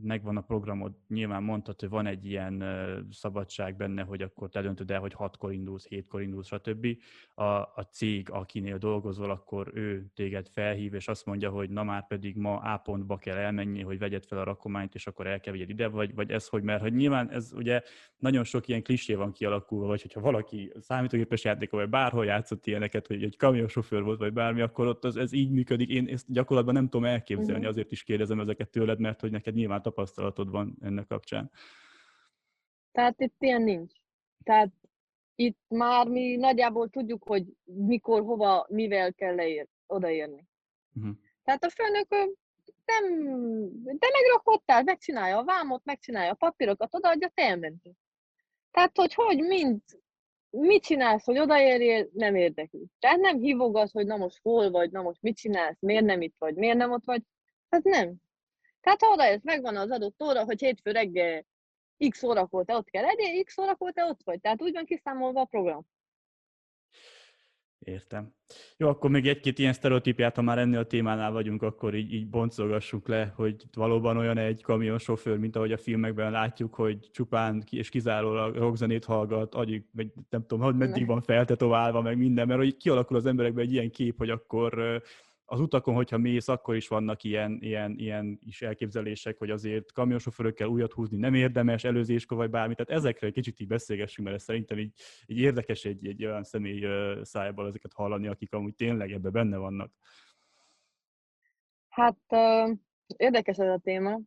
megvan 0.02 0.38
a 0.38 0.42
programod, 0.42 0.94
nyilván 1.08 1.44
mondtad, 1.44 1.80
hogy 1.80 1.90
van 1.90 2.06
egy 2.06 2.26
ilyen 2.26 2.64
szabadság 3.12 3.76
benne, 3.76 4.02
hogy 4.02 4.22
akkor 4.22 4.50
te 4.50 4.62
döntöd 4.62 4.92
el, 4.92 5.00
hogy 5.00 5.14
hatkor 5.14 5.54
indulsz, 5.54 5.88
hétkor 5.88 6.22
indulsz, 6.22 6.48
stb. 6.48 6.88
A, 7.36 7.44
a 7.44 7.88
cég, 7.92 8.30
akinél 8.30 8.78
dolgozol, 8.78 9.30
akkor 9.30 9.72
ő 9.74 10.12
téged 10.14 10.48
felhív, 10.48 10.94
és 10.94 11.08
azt 11.08 11.26
mondja, 11.26 11.50
hogy 11.50 11.70
na 11.70 11.84
már 11.84 12.08
pedig 12.08 12.36
ma 12.36 12.58
A 12.58 12.78
pontba 12.78 13.18
kell 13.18 13.38
elmenni, 13.38 13.82
hogy 13.82 14.00
vegyed 14.00 14.26
fel 14.26 14.38
a 14.38 14.44
rakományt, 14.44 14.96
és 14.96 15.08
akkor 15.08 15.28
el 15.28 15.40
kell 15.40 15.54
vigyed 15.54 15.70
ide, 15.70 15.88
vagy, 15.88 16.14
vagy 16.14 16.32
ez 16.32 16.48
hogy, 16.48 16.64
mert 16.64 16.82
hogy 16.82 16.94
nyilván 16.94 17.32
ez 17.32 17.52
ugye 17.56 17.82
nagyon 18.18 18.44
sok 18.44 18.68
ilyen 18.68 18.84
klisé 18.84 19.14
van 19.14 19.32
kialakulva, 19.32 19.86
vagy 19.88 20.02
hogyha 20.02 20.22
valaki 20.22 20.72
számítógépes 20.80 21.44
játékon, 21.44 21.80
vagy 21.80 21.90
bárhol 21.90 22.26
játszott 22.26 22.68
ilyeneket, 22.68 23.08
hogy 23.08 23.24
egy 23.24 23.38
kamionsofőr 23.38 24.04
volt, 24.04 24.20
vagy 24.20 24.34
bármi, 24.34 24.62
akkor 24.62 24.88
ott 24.88 25.04
az, 25.04 25.18
ez 25.18 25.34
így 25.34 25.52
működik. 25.52 25.90
Én 25.90 26.08
ezt 26.08 26.32
gyakorlatban 26.32 26.74
nem 26.74 26.90
tudom 26.90 27.06
elképzelni, 27.06 27.66
azért 27.66 27.92
is 27.92 28.04
kérdezem 28.04 28.40
ezeket 28.40 28.70
tőled, 28.70 29.00
mert 29.00 29.22
hogy 29.22 29.32
neked 29.32 29.54
nyilván 29.54 29.82
tapasztalatod 29.84 30.50
van 30.50 30.78
ennek 30.82 31.08
kapcsán? 31.08 31.52
Tehát 32.92 33.22
itt 33.22 33.36
ilyen 33.40 33.62
nincs. 33.62 33.94
Tehát 34.44 34.72
itt 35.36 35.60
már 35.68 36.08
mi 36.08 36.36
nagyjából 36.36 36.90
tudjuk, 36.90 37.24
hogy 37.24 37.46
mikor, 37.64 38.22
hova, 38.22 38.66
mivel 38.70 39.14
kell 39.14 39.36
leér, 39.36 39.68
odaérni. 39.88 40.48
Uh-huh. 40.94 41.16
Tehát 41.44 41.64
a 41.64 41.70
főnök 41.70 42.08
nem, 42.86 43.04
de 43.84 44.08
megrakottál, 44.12 44.84
megcsinálja 44.84 45.38
a 45.38 45.44
vámot, 45.44 45.86
megcsinálja 45.86 46.32
a 46.32 46.36
papírokat, 46.36 46.96
odaadja, 46.96 47.32
te 47.34 47.44
elmentél. 47.44 47.94
Tehát, 48.72 48.98
hogy 48.98 49.14
hogy, 49.14 49.40
mind, 49.40 49.82
mit 50.50 50.84
csinálsz, 50.84 51.26
hogy 51.26 51.40
odaérjél, 51.40 52.10
nem 52.14 52.36
érdekli. 52.36 52.86
Tehát 53.00 53.20
nem 53.20 53.40
hívogat, 53.40 53.92
hogy 53.92 54.06
na 54.06 54.18
most 54.18 54.40
hol 54.42 54.72
vagy, 54.72 54.92
na 54.92 55.02
most 55.02 55.22
mit 55.22 55.38
csinálsz, 55.38 55.78
miért 55.80 56.06
nem 56.06 56.22
itt 56.22 56.36
vagy, 56.38 56.56
miért 56.56 56.78
nem 56.78 56.92
ott 56.92 57.06
vagy. 57.06 57.22
Tehát 57.70 57.86
nem. 57.86 58.16
Tehát 58.84 59.02
ha 59.02 59.12
oda 59.12 59.24
ez 59.24 59.42
megvan 59.44 59.78
az 59.78 59.92
adott 59.92 60.24
óra, 60.24 60.44
hogy 60.44 60.60
hétfő 60.60 60.92
reggel 60.92 61.46
x 62.10 62.24
órakor 62.24 62.66
te 62.66 62.76
ott 62.76 62.90
kell 62.90 63.04
legyél, 63.04 63.44
x 63.44 63.58
órakor 63.58 63.92
te 63.92 64.06
ott 64.06 64.22
vagy. 64.24 64.42
Tehát 64.42 64.62
úgy 64.62 64.74
van 64.74 64.86
kiszámolva 64.86 65.42
a 65.42 65.46
program. 65.46 65.86
Értem. 67.80 68.34
Jó, 68.78 68.88
akkor 68.88 69.10
még 69.10 69.28
egy-két 69.28 69.60
ilyen 69.60 69.74
sztereotípiát, 69.74 70.36
ha 70.36 70.42
már 70.42 70.58
ennél 70.58 70.80
a 70.80 70.86
témánál 70.86 71.32
vagyunk, 71.32 71.62
akkor 71.62 71.96
így, 71.96 72.14
így 72.14 72.28
boncolgassuk 72.30 73.08
le, 73.08 73.34
hogy 73.36 73.64
valóban 73.74 74.18
olyan 74.18 74.38
egy 74.38 74.62
kamionsofőr, 74.62 75.38
mint 75.38 75.56
ahogy 75.56 75.72
a 75.72 75.78
filmekben 75.78 76.32
látjuk, 76.32 76.76
hogy 76.76 77.10
csupán 77.12 77.64
és 77.70 77.90
kizárólag 77.90 78.56
rockzenét 78.56 79.06
hallgat, 79.06 79.56
agyik, 79.56 79.88
vagy 79.92 80.12
nem 80.30 80.42
tudom, 80.42 80.64
hogy 80.64 80.76
meddig 80.76 81.06
van 81.06 81.22
feltetoválva, 81.22 82.02
meg 82.02 82.18
minden, 82.18 82.48
mert 82.48 82.60
hogy 82.60 82.78
kialakul 82.78 83.18
az 83.18 83.26
emberekben 83.26 83.64
egy 83.64 83.74
ilyen 83.74 83.92
kép, 83.92 84.18
hogy 84.18 84.30
akkor 84.30 85.02
az 85.54 85.60
utakon, 85.60 85.94
hogyha 85.94 86.18
mész, 86.18 86.48
akkor 86.48 86.76
is 86.76 86.88
vannak 86.88 87.24
ilyen, 87.24 87.58
ilyen, 87.62 87.96
ilyen 87.98 88.40
is 88.46 88.62
elképzelések, 88.62 89.38
hogy 89.38 89.50
azért 89.50 89.92
kamionsofőrökkel 89.92 90.68
újat 90.68 90.94
húzni 90.94 91.18
nem 91.18 91.34
érdemes, 91.34 91.84
előzéskor 91.84 92.38
vagy 92.38 92.50
bármi. 92.50 92.76
Tehát 92.76 92.92
ezekre 93.02 93.28
egy 93.28 93.34
kicsit 93.34 93.60
így 93.60 93.68
beszélgessünk, 93.68 94.28
mert 94.28 94.40
ez 94.40 94.44
szerintem 94.44 94.80
így, 94.80 94.94
így 95.26 95.38
érdekes 95.38 95.86
egy, 95.86 96.08
egy 96.08 96.26
olyan 96.26 96.44
személy 96.44 96.88
szájából 97.22 97.68
ezeket 97.68 97.94
hallani, 97.94 98.28
akik 98.28 98.54
amúgy 98.54 98.76
tényleg 98.76 99.12
ebbe 99.12 99.30
benne 99.30 99.58
vannak. 99.58 99.92
Hát 101.90 102.18
érdekes 103.18 103.58
ez 103.58 103.70
a 103.70 103.80
téma. 103.84 104.20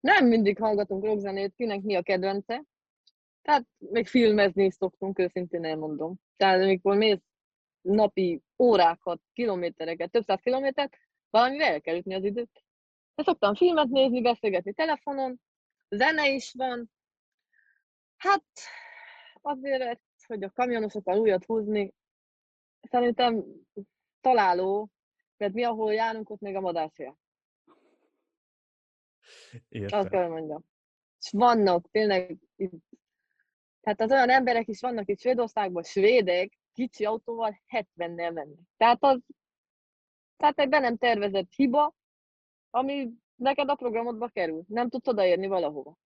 Nem 0.00 0.26
mindig 0.26 0.58
hallgatunk 0.58 1.04
rockzenét, 1.04 1.54
kinek 1.54 1.82
mi 1.82 1.94
a 1.94 2.02
kedvence. 2.02 2.64
Tehát 3.42 3.66
még 3.78 4.06
filmezni 4.06 4.64
is 4.64 4.74
szoktunk, 4.74 5.18
őszintén 5.18 5.64
elmondom. 5.64 6.14
Tehát 6.36 6.62
amikor 6.62 6.96
mész 6.96 7.20
napi 7.80 8.42
órákat, 8.60 9.20
kilométereket, 9.32 10.10
több 10.10 10.24
száz 10.24 10.40
kilométert, 10.40 10.96
valamivel 11.30 11.72
el 11.72 11.80
kell 11.80 11.96
ütni 11.96 12.14
az 12.14 12.24
időt. 12.24 12.64
De 13.14 13.22
szoktam 13.22 13.54
filmet 13.54 13.88
nézni, 13.88 14.22
beszélgetni 14.22 14.72
telefonon, 14.72 15.40
zene 15.88 16.28
is 16.28 16.52
van. 16.52 16.90
Hát 18.16 18.44
azért, 19.40 20.00
hogy 20.26 20.42
a 20.42 20.50
kamionosokkal 20.50 21.18
újat 21.18 21.44
húzni, 21.44 21.94
szerintem 22.80 23.44
találó, 24.20 24.90
mert 25.36 25.52
mi, 25.52 25.64
ahol 25.64 25.94
járunk, 25.94 26.30
ott 26.30 26.40
még 26.40 26.56
a 26.56 26.60
madárfél. 26.60 27.18
Értem. 29.68 29.98
Azt 29.98 30.08
kell 30.08 30.28
mondjam. 30.28 30.64
És 31.18 31.30
vannak 31.30 31.90
tényleg, 31.90 32.38
tehát 33.80 34.00
az 34.00 34.10
olyan 34.10 34.30
emberek 34.30 34.68
is 34.68 34.80
vannak 34.80 35.08
itt 35.08 35.20
Svédországban, 35.20 35.82
svédek, 35.82 36.58
kicsi 36.72 37.04
autóval 37.04 37.60
70-nel 37.68 38.32
menni. 38.32 38.58
Tehát 38.76 39.04
az 39.04 39.20
tehát 40.36 40.58
egy 40.58 40.68
be 40.68 40.78
nem 40.78 40.96
tervezett 40.96 41.52
hiba, 41.52 41.94
ami 42.70 43.10
neked 43.34 43.68
a 43.68 43.74
programodba 43.74 44.28
kerül. 44.28 44.64
Nem 44.68 44.88
tudsz 44.88 45.06
odaérni 45.06 45.46
valahova. 45.46 45.96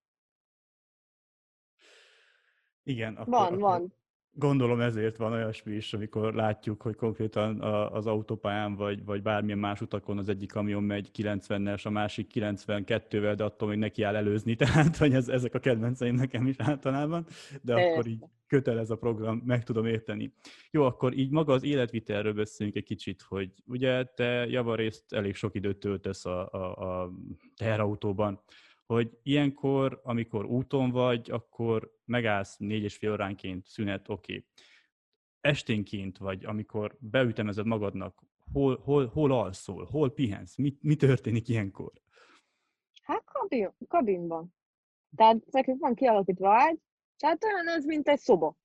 Igen, 2.82 3.16
akkor, 3.16 3.32
van, 3.32 3.46
akkor 3.46 3.58
van. 3.58 3.94
Gondolom 4.36 4.80
ezért 4.80 5.16
van 5.16 5.32
olyasmi 5.32 5.74
is, 5.74 5.92
amikor 5.92 6.34
látjuk, 6.34 6.82
hogy 6.82 6.96
konkrétan 6.96 7.60
az 7.92 8.06
autópályán 8.06 8.74
vagy, 8.74 9.04
vagy 9.04 9.22
bármilyen 9.22 9.58
más 9.58 9.80
utakon 9.80 10.18
az 10.18 10.28
egyik 10.28 10.52
kamion 10.52 10.82
megy 10.82 11.10
90-es, 11.18 11.86
a 11.86 11.90
másik 11.90 12.30
92-vel, 12.34 13.34
de 13.36 13.44
attól 13.44 13.68
még 13.68 13.78
neki 13.78 14.02
áll 14.02 14.16
előzni, 14.16 14.54
tehát 14.64 14.96
hogy 14.96 15.14
ez, 15.14 15.28
ezek 15.28 15.54
a 15.54 15.58
kedvenceim 15.58 16.14
nekem 16.14 16.46
is 16.46 16.54
általában, 16.58 17.26
de 17.62 17.74
Persze. 17.74 17.90
akkor 17.90 18.06
így 18.06 18.24
kötelez 18.46 18.90
a 18.90 18.96
program, 18.96 19.42
meg 19.44 19.64
tudom 19.64 19.86
érteni. 19.86 20.34
Jó, 20.70 20.82
akkor 20.82 21.16
így 21.16 21.30
maga 21.30 21.52
az 21.52 21.64
életvitelről 21.64 22.32
beszélünk 22.32 22.76
egy 22.76 22.84
kicsit, 22.84 23.22
hogy 23.22 23.50
ugye 23.66 24.04
te 24.04 24.46
javarészt 24.46 25.12
elég 25.12 25.34
sok 25.34 25.54
időt 25.54 25.78
töltesz 25.78 26.24
a, 26.24 26.48
a, 26.52 27.02
a 27.02 27.12
teherautóban, 27.56 28.40
hogy 28.86 29.18
ilyenkor, 29.22 30.00
amikor 30.02 30.44
úton 30.44 30.90
vagy, 30.90 31.30
akkor 31.30 31.92
megállsz 32.04 32.56
négy 32.56 32.82
és 32.82 32.96
fél 32.96 33.12
óránként 33.12 33.66
szünet, 33.66 34.08
oké. 34.08 34.32
Okay. 34.32 34.46
Esténként 35.40 36.18
vagy, 36.18 36.44
amikor 36.44 36.96
beütemezed 37.00 37.66
magadnak, 37.66 38.22
hol, 38.52 38.78
hol, 38.78 39.06
hol 39.06 39.32
alszol, 39.32 39.84
hol 39.84 40.12
pihensz, 40.12 40.56
mi, 40.56 40.76
mi 40.80 40.96
történik 40.96 41.48
ilyenkor? 41.48 41.92
Hát 43.02 43.24
kabin, 43.24 43.74
kabinban. 43.88 44.54
Tehát 45.16 45.50
nekünk 45.50 45.80
van 45.80 45.94
kialakítva 45.94 46.54
ágy, 46.54 46.78
tehát 47.16 47.44
olyan 47.44 47.68
ez, 47.68 47.84
mint 47.84 48.08
egy 48.08 48.18
szoba. 48.18 48.56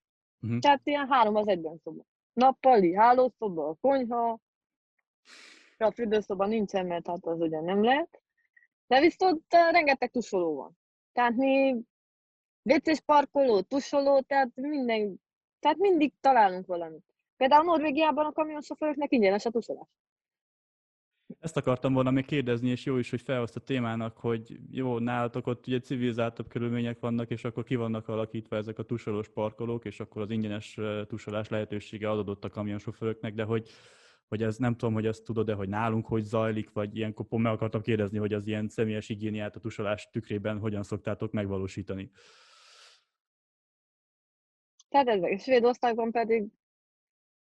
Uh-huh. 0.41 0.59
Tehát 0.59 0.81
ilyen 0.83 1.07
három 1.07 1.35
az 1.35 1.47
egyben 1.47 1.77
szoba. 1.77 2.05
Nappali, 2.33 2.93
hálószoba, 2.93 3.75
konyha, 3.81 4.39
a 5.77 5.91
fürdőszoba 5.91 6.45
nincsen, 6.45 6.85
mert 6.85 7.07
hát 7.07 7.25
az 7.25 7.39
ugye 7.39 7.61
nem 7.61 7.83
lehet. 7.83 8.21
De 8.89 8.99
viszont 8.99 9.43
rengeteg 9.49 10.11
tusoló 10.11 10.55
van. 10.55 10.77
Tehát 11.11 11.35
mi 11.35 11.75
WC-s 12.63 13.01
parkoló, 13.05 13.61
tusoló, 13.61 14.21
tehát 14.21 14.49
minden, 14.55 15.21
tehát 15.59 15.77
mindig 15.77 16.13
találunk 16.19 16.65
valamit. 16.65 17.03
Például 17.37 17.63
Norvégiában 17.63 18.25
a 18.25 18.31
kamionsofőröknek 18.31 19.11
ingyenes 19.11 19.45
a 19.45 19.49
tusolás. 19.49 19.87
Ezt 21.39 21.57
akartam 21.57 21.93
volna 21.93 22.11
még 22.11 22.25
kérdezni, 22.25 22.69
és 22.69 22.85
jó 22.85 22.97
is, 22.97 23.09
hogy 23.09 23.21
felhozta 23.21 23.59
témának, 23.59 24.17
hogy 24.17 24.59
jó, 24.71 24.99
nálatok 24.99 25.47
ott 25.47 25.67
ugye 25.67 25.79
civilizáltabb 25.79 26.47
körülmények 26.47 26.99
vannak, 26.99 27.29
és 27.29 27.43
akkor 27.43 27.63
ki 27.63 27.75
vannak 27.75 28.07
alakítva 28.07 28.55
ezek 28.55 28.79
a 28.79 28.83
tusolós 28.83 29.29
parkolók, 29.29 29.85
és 29.85 29.99
akkor 29.99 30.21
az 30.21 30.29
ingyenes 30.29 30.79
tusolás 31.07 31.49
lehetősége 31.49 32.09
adott 32.09 32.43
a 32.43 32.49
kamionsofőröknek, 32.49 33.33
de 33.33 33.43
hogy 33.43 33.69
hogy 34.29 34.43
ez 34.43 34.57
nem 34.57 34.75
tudom, 34.75 34.93
hogy 34.93 35.05
ezt 35.05 35.23
tudod-e, 35.23 35.53
hogy 35.53 35.69
nálunk 35.69 36.05
hogy 36.05 36.23
zajlik, 36.23 36.71
vagy 36.71 36.95
ilyenkor 36.97 37.27
pont 37.27 37.43
meg 37.43 37.51
akartam 37.51 37.81
kérdezni, 37.81 38.17
hogy 38.17 38.33
az 38.33 38.47
ilyen 38.47 38.67
személyes 38.67 39.07
higiéniát 39.07 39.55
a 39.55 39.59
tusolás 39.59 40.09
tükrében 40.11 40.59
hogyan 40.59 40.83
szoktátok 40.83 41.31
megvalósítani. 41.31 42.11
Tehát 44.89 45.41
Svédországban 45.41 46.11
pedig 46.11 46.47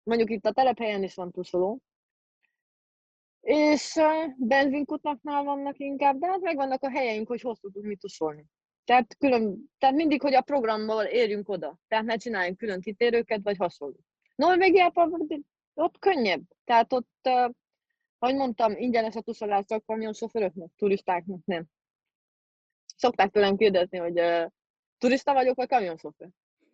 mondjuk 0.03 0.31
itt 0.31 0.47
a 0.47 0.53
telephelyen 0.53 1.03
is 1.03 1.15
van 1.15 1.31
tusoló, 1.31 1.81
és 3.41 3.97
benzinkutaknál 4.37 5.45
vannak 5.45 5.79
inkább, 5.79 6.19
de 6.19 6.27
hát 6.27 6.41
megvannak 6.41 6.83
a 6.83 6.91
helyeink, 6.91 7.29
hogy 7.29 7.41
hol 7.41 7.57
tudunk 7.57 7.87
mit 7.87 7.99
tusolni. 7.99 8.45
Tehát, 8.85 9.17
külön, 9.17 9.71
tehát 9.79 9.95
mindig, 9.95 10.21
hogy 10.21 10.35
a 10.35 10.41
programmal 10.41 11.05
érjünk 11.05 11.49
oda. 11.49 11.79
Tehát 11.89 12.05
ne 12.05 12.17
csináljunk 12.17 12.59
külön 12.59 12.81
kitérőket, 12.81 13.41
vagy 13.43 13.57
hasonló. 13.57 13.97
Norvégiában 14.35 15.11
ott 15.81 15.99
könnyebb. 15.99 16.43
Tehát 16.65 16.93
ott, 16.93 17.29
ahogy 18.19 18.35
mondtam, 18.35 18.77
ingyenes 18.77 19.15
a 19.15 19.21
tusolás 19.21 19.65
csak 19.65 19.85
sofőröknek, 20.13 20.71
turistáknak 20.77 21.45
nem. 21.45 21.65
Szokták 22.97 23.31
tőlem 23.31 23.57
kérdezni, 23.57 23.99
hogy 23.99 24.21
uh, 24.21 24.47
turista 24.99 25.33
vagyok, 25.33 25.57
vagy 25.57 25.69
kamionsofőr. 25.69 26.29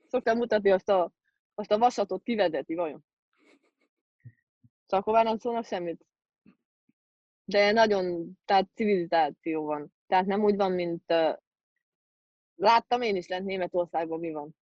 Szoktam 0.09 0.37
mutatni 0.37 0.71
azt 0.71 0.89
a, 0.89 1.13
azt 1.55 1.71
a 1.71 1.79
vasatot 1.79 2.23
kivezeti, 2.23 2.75
vajon. 2.75 3.05
Csak 4.87 5.01
akkor 5.01 5.13
már 5.13 5.25
nem 5.25 5.39
szólnak 5.39 5.65
semmit. 5.65 6.07
De 7.45 7.73
nagyon, 7.73 8.33
tehát 8.45 8.69
civilizáció 8.75 9.65
van. 9.65 9.93
Tehát 10.07 10.27
nem 10.27 10.43
úgy 10.43 10.57
van, 10.57 10.73
mint 10.73 11.05
uh, 11.09 11.37
láttam 12.55 13.03
én 13.03 13.17
is 13.17 13.29
lent 13.29 13.47
Németországban 13.47 14.21
mi 14.21 14.33
van. 14.33 14.57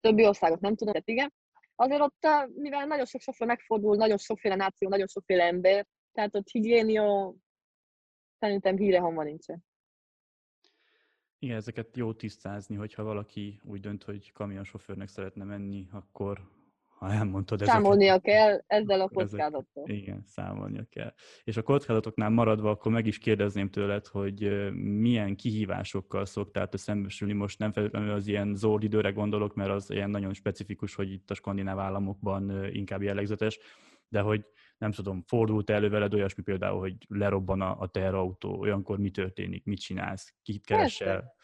Többi 0.00 0.26
országot 0.26 0.60
nem 0.60 0.76
tudom, 0.76 0.92
de 0.92 1.02
igen. 1.04 1.32
Azért 1.80 2.00
ott, 2.00 2.26
mivel 2.54 2.86
nagyon 2.86 3.04
sok 3.04 3.20
sofőr 3.20 3.46
megfordul, 3.46 3.96
nagyon 3.96 4.18
sokféle 4.18 4.54
náció, 4.54 4.88
nagyon 4.88 5.06
sokféle 5.06 5.44
ember, 5.44 5.86
tehát 6.12 6.34
ott 6.34 6.48
higiénia 6.48 7.34
szerintem 8.38 8.76
híre 8.76 8.98
hamar 8.98 9.24
nincsen. 9.24 9.64
Igen, 11.38 11.56
ezeket 11.56 11.96
jó 11.96 12.12
tisztázni, 12.12 12.76
hogyha 12.76 13.02
valaki 13.02 13.60
úgy 13.64 13.80
dönt, 13.80 14.02
hogy 14.02 14.32
kamionsofőrnek 14.32 15.08
szeretne 15.08 15.44
menni, 15.44 15.88
akkor 15.92 16.57
ha 16.98 17.12
elmondtad 17.12 17.60
ezeket. 17.60 17.80
Számolnia 17.80 18.18
kell 18.18 18.62
ezzel 18.66 19.00
a 19.00 19.08
kockázattal. 19.08 19.84
Igen, 19.86 20.22
számolnia 20.26 20.84
kell. 20.90 21.12
És 21.44 21.56
a 21.56 21.62
kockázatoknál 21.62 22.30
maradva, 22.30 22.70
akkor 22.70 22.92
meg 22.92 23.06
is 23.06 23.18
kérdezném 23.18 23.70
tőled, 23.70 24.06
hogy 24.06 24.70
milyen 24.74 25.36
kihívásokkal 25.36 26.24
szoktál 26.24 26.68
te 26.68 26.76
szembesülni. 26.76 27.32
Most 27.32 27.58
nem 27.58 27.72
feltétlenül 27.72 28.10
az 28.10 28.26
ilyen 28.26 28.54
zord 28.54 28.82
időre 28.82 29.10
gondolok, 29.10 29.54
mert 29.54 29.70
az 29.70 29.90
ilyen 29.90 30.10
nagyon 30.10 30.32
specifikus, 30.32 30.94
hogy 30.94 31.12
itt 31.12 31.30
a 31.30 31.34
skandináv 31.34 31.78
államokban 31.78 32.64
inkább 32.72 33.02
jellegzetes, 33.02 33.58
de 34.08 34.20
hogy 34.20 34.44
nem 34.78 34.92
tudom, 34.92 35.22
fordult 35.26 35.70
elő 35.70 35.88
veled 35.88 36.14
olyasmi 36.14 36.42
például, 36.42 36.78
hogy 36.78 36.96
lerobban 37.08 37.60
a, 37.60 37.80
a 37.80 37.86
teherautó, 37.86 38.58
olyankor 38.58 38.98
mi 38.98 39.10
történik, 39.10 39.64
mit 39.64 39.80
csinálsz, 39.80 40.34
kit 40.42 40.64
keresel? 40.64 41.34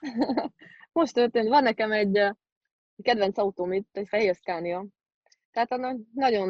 Most 0.92 1.14
történt, 1.14 1.48
van 1.48 1.62
nekem 1.62 1.92
egy 1.92 2.34
kedvenc 3.02 3.38
autóm 3.38 3.72
itt, 3.72 3.96
egy 3.96 4.08
fehér 4.08 4.34
Scania. 4.34 4.86
Tehát 5.50 5.72
annak 5.72 6.00
nagyon, 6.14 6.48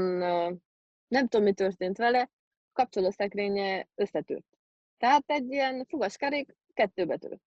nem 1.09 1.29
tudom, 1.29 1.47
mi 1.47 1.53
történt 1.53 1.97
vele, 1.97 2.21
a 2.21 2.73
kapcsolószekrénye 2.73 3.89
összetört. 3.95 4.47
Tehát 4.99 5.25
egy 5.27 5.51
ilyen 5.51 5.87
fogaskerék 5.89 6.57
kettőbe 6.75 7.17
tört. 7.17 7.41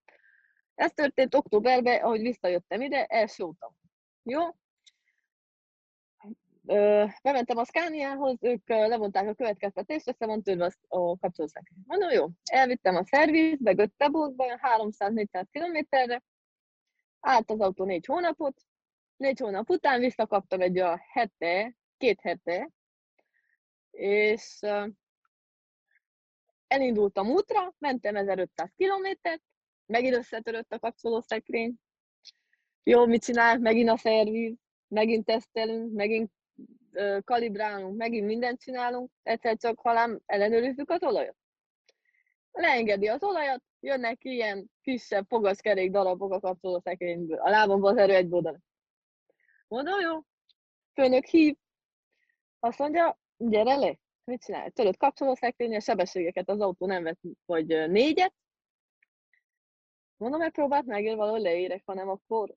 Ez 0.76 0.92
történt 0.92 1.36
októberben, 1.36 2.04
ahogy 2.04 2.22
visszajöttem 2.22 2.82
ide, 2.82 3.06
első 3.06 3.44
utam. 3.44 3.76
Jó? 4.24 4.42
Ö, 6.68 7.06
bementem 7.22 7.58
a 7.58 7.66
Scaniához, 7.66 8.38
ők 8.42 8.68
levonták 8.68 9.28
a 9.28 9.34
következtetést, 9.34 10.08
össze 10.08 10.26
van 10.26 10.44
törve 10.44 10.74
a 10.88 11.18
kapcsolószekrény. 11.18 11.84
Mondom, 11.88 12.10
jó, 12.10 12.26
elvittem 12.44 12.96
a 12.96 13.06
szervizbe, 13.06 13.74
Göteborgba, 13.74 14.46
300-400 14.78 15.46
kilométerre, 15.52 16.24
állt 17.20 17.52
az 17.52 17.60
autó 17.60 17.84
négy 17.84 18.06
hónapot, 18.06 18.62
négy 19.18 19.40
hónap 19.40 19.70
után 19.70 20.00
visszakaptam 20.00 20.62
egy 20.62 20.78
a 20.78 21.02
hete, 21.12 21.76
két 21.98 22.22
hete, 22.22 22.70
és 23.92 24.60
elindultam 26.68 27.30
útra, 27.30 27.74
mentem 27.78 28.16
1500 28.16 28.70
kilométert, 28.76 29.42
megint 29.86 30.16
összetörött 30.16 30.72
a 30.74 30.80
kapcsolószekrény. 30.80 31.76
Jó, 32.84 33.06
mit 33.06 33.24
csinál? 33.24 33.58
Megint 33.58 33.90
a 33.90 33.98
szerviz, 33.98 34.56
megint 34.88 35.26
tesztelünk, 35.26 35.94
megint 35.94 36.32
kalibrálunk, 37.24 37.98
megint 37.98 38.26
mindent 38.26 38.62
csinálunk, 38.62 39.12
egyszer 39.24 39.58
csak 39.58 39.80
halám 39.80 40.20
ellenőrizzük 40.26 40.90
az 40.90 41.04
olajat. 41.04 41.36
Leengedi 42.52 43.08
az 43.08 43.24
olajat, 43.24 43.64
jönnek 43.80 44.24
ilyen 44.24 44.72
kisebb 44.82 45.26
fogaskerék 45.28 45.92
darabok 45.92 46.34
a 46.34 46.40
kapcsolószekrényből. 46.40 47.38
A 47.38 47.50
lábamban 47.50 47.92
az 47.92 47.98
erő 47.98 48.14
egy. 48.14 48.30
Mondom, 49.68 50.00
jó. 50.00 50.22
Főnök 50.94 51.26
hív. 51.26 51.56
Azt 52.60 52.80
mondja, 52.80 53.20
gyere 53.38 53.76
le. 53.76 53.98
Mit 54.24 54.44
csinál? 54.44 54.72
Tudod, 54.72 54.98
kapcsolószekrény, 54.98 55.76
a 55.76 55.80
sebességeket 55.80 56.50
az 56.50 56.60
autó 56.60 56.86
nem 56.86 57.04
vett, 57.04 57.20
vagy 57.46 57.68
négyet. 57.90 58.34
Mondom, 60.18 60.40
megpróbált 60.40 60.86
megér 60.86 61.16
valahogy 61.16 61.42
leérek, 61.42 61.82
hanem 61.86 62.10
akkor 62.10 62.54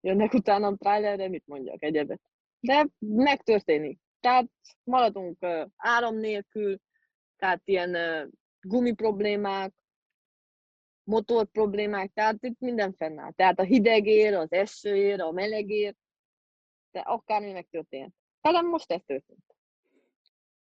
jönnek 0.00 0.32
utána 0.32 0.76
trailerre, 0.76 1.28
mit 1.28 1.46
mondjak, 1.46 1.82
egyebet. 1.82 2.20
De 2.60 2.86
megtörténik. 2.98 3.98
Tehát 4.20 4.50
maradunk 4.84 5.46
áram 5.76 6.16
nélkül, 6.16 6.78
tehát 7.36 7.60
ilyen 7.64 7.96
gumi 8.60 8.92
problémák, 8.94 9.72
motor 11.04 11.46
problémák, 11.46 12.12
tehát 12.12 12.36
itt 12.40 12.58
minden 12.58 12.92
fennáll. 12.92 13.32
Tehát 13.32 13.58
a 13.58 13.62
hidegér, 13.62 14.34
az 14.34 14.52
esőér, 14.52 15.20
a 15.20 15.30
melegér, 15.30 15.94
de 16.92 17.00
akármi 17.00 17.52
megtörtént. 17.52 18.14
Talán 18.40 18.64
most 18.64 18.92
ez 18.92 19.00
történt. 19.06 19.44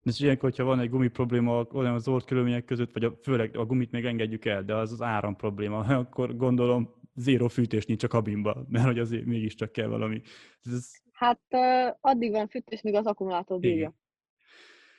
És 0.02 0.20
ilyenkor, 0.20 0.48
hogyha 0.48 0.64
van 0.64 0.80
egy 0.80 0.90
gumi 0.90 1.08
probléma 1.08 1.66
olyan 1.72 1.94
az 1.94 2.08
orr 2.08 2.22
körülmények 2.22 2.64
között, 2.64 2.92
vagy 2.92 3.04
a, 3.04 3.18
főleg 3.22 3.56
a 3.56 3.66
gumit 3.66 3.90
még 3.90 4.04
engedjük 4.04 4.44
el, 4.44 4.64
de 4.64 4.74
az 4.74 4.92
az 4.92 5.02
áram 5.02 5.36
probléma, 5.36 5.78
akkor 6.02 6.36
gondolom 6.36 6.94
zéro 7.14 7.48
fűtés 7.48 7.86
nincs 7.86 8.02
a 8.02 8.08
kabinba, 8.08 8.64
mert 8.68 8.84
hogy 8.84 8.98
azért 8.98 9.24
mégiscsak 9.24 9.72
kell 9.72 9.86
valami. 9.86 10.22
Ez... 10.62 10.90
Hát 11.12 11.40
uh, 11.50 11.96
addig 12.00 12.30
van 12.30 12.48
fűtés, 12.48 12.82
míg 12.82 12.94
az 12.94 13.06
akkumulátor 13.06 13.58
bírja. 13.58 13.94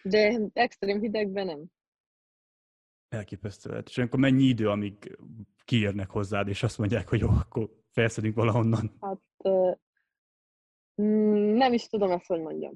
De 0.03 0.39
extrém 0.53 0.99
hidegben 0.99 1.45
nem. 1.45 1.65
Elképesztő 3.10 3.69
lehet. 3.69 3.88
És 3.88 3.97
akkor 3.97 4.19
mennyi 4.19 4.43
idő, 4.43 4.69
amíg 4.69 5.17
kiérnek 5.65 6.10
hozzád, 6.10 6.47
és 6.47 6.63
azt 6.63 6.77
mondják, 6.77 7.10
hogy 7.10 7.19
jó, 7.19 7.30
akkor 7.30 7.69
felszedünk 7.91 8.36
valahonnan? 8.36 8.97
Hát 9.01 9.21
uh, 9.38 9.77
nem 10.97 11.73
is 11.73 11.88
tudom 11.88 12.12
ezt, 12.12 12.25
hogy 12.25 12.41
mondjam. 12.41 12.73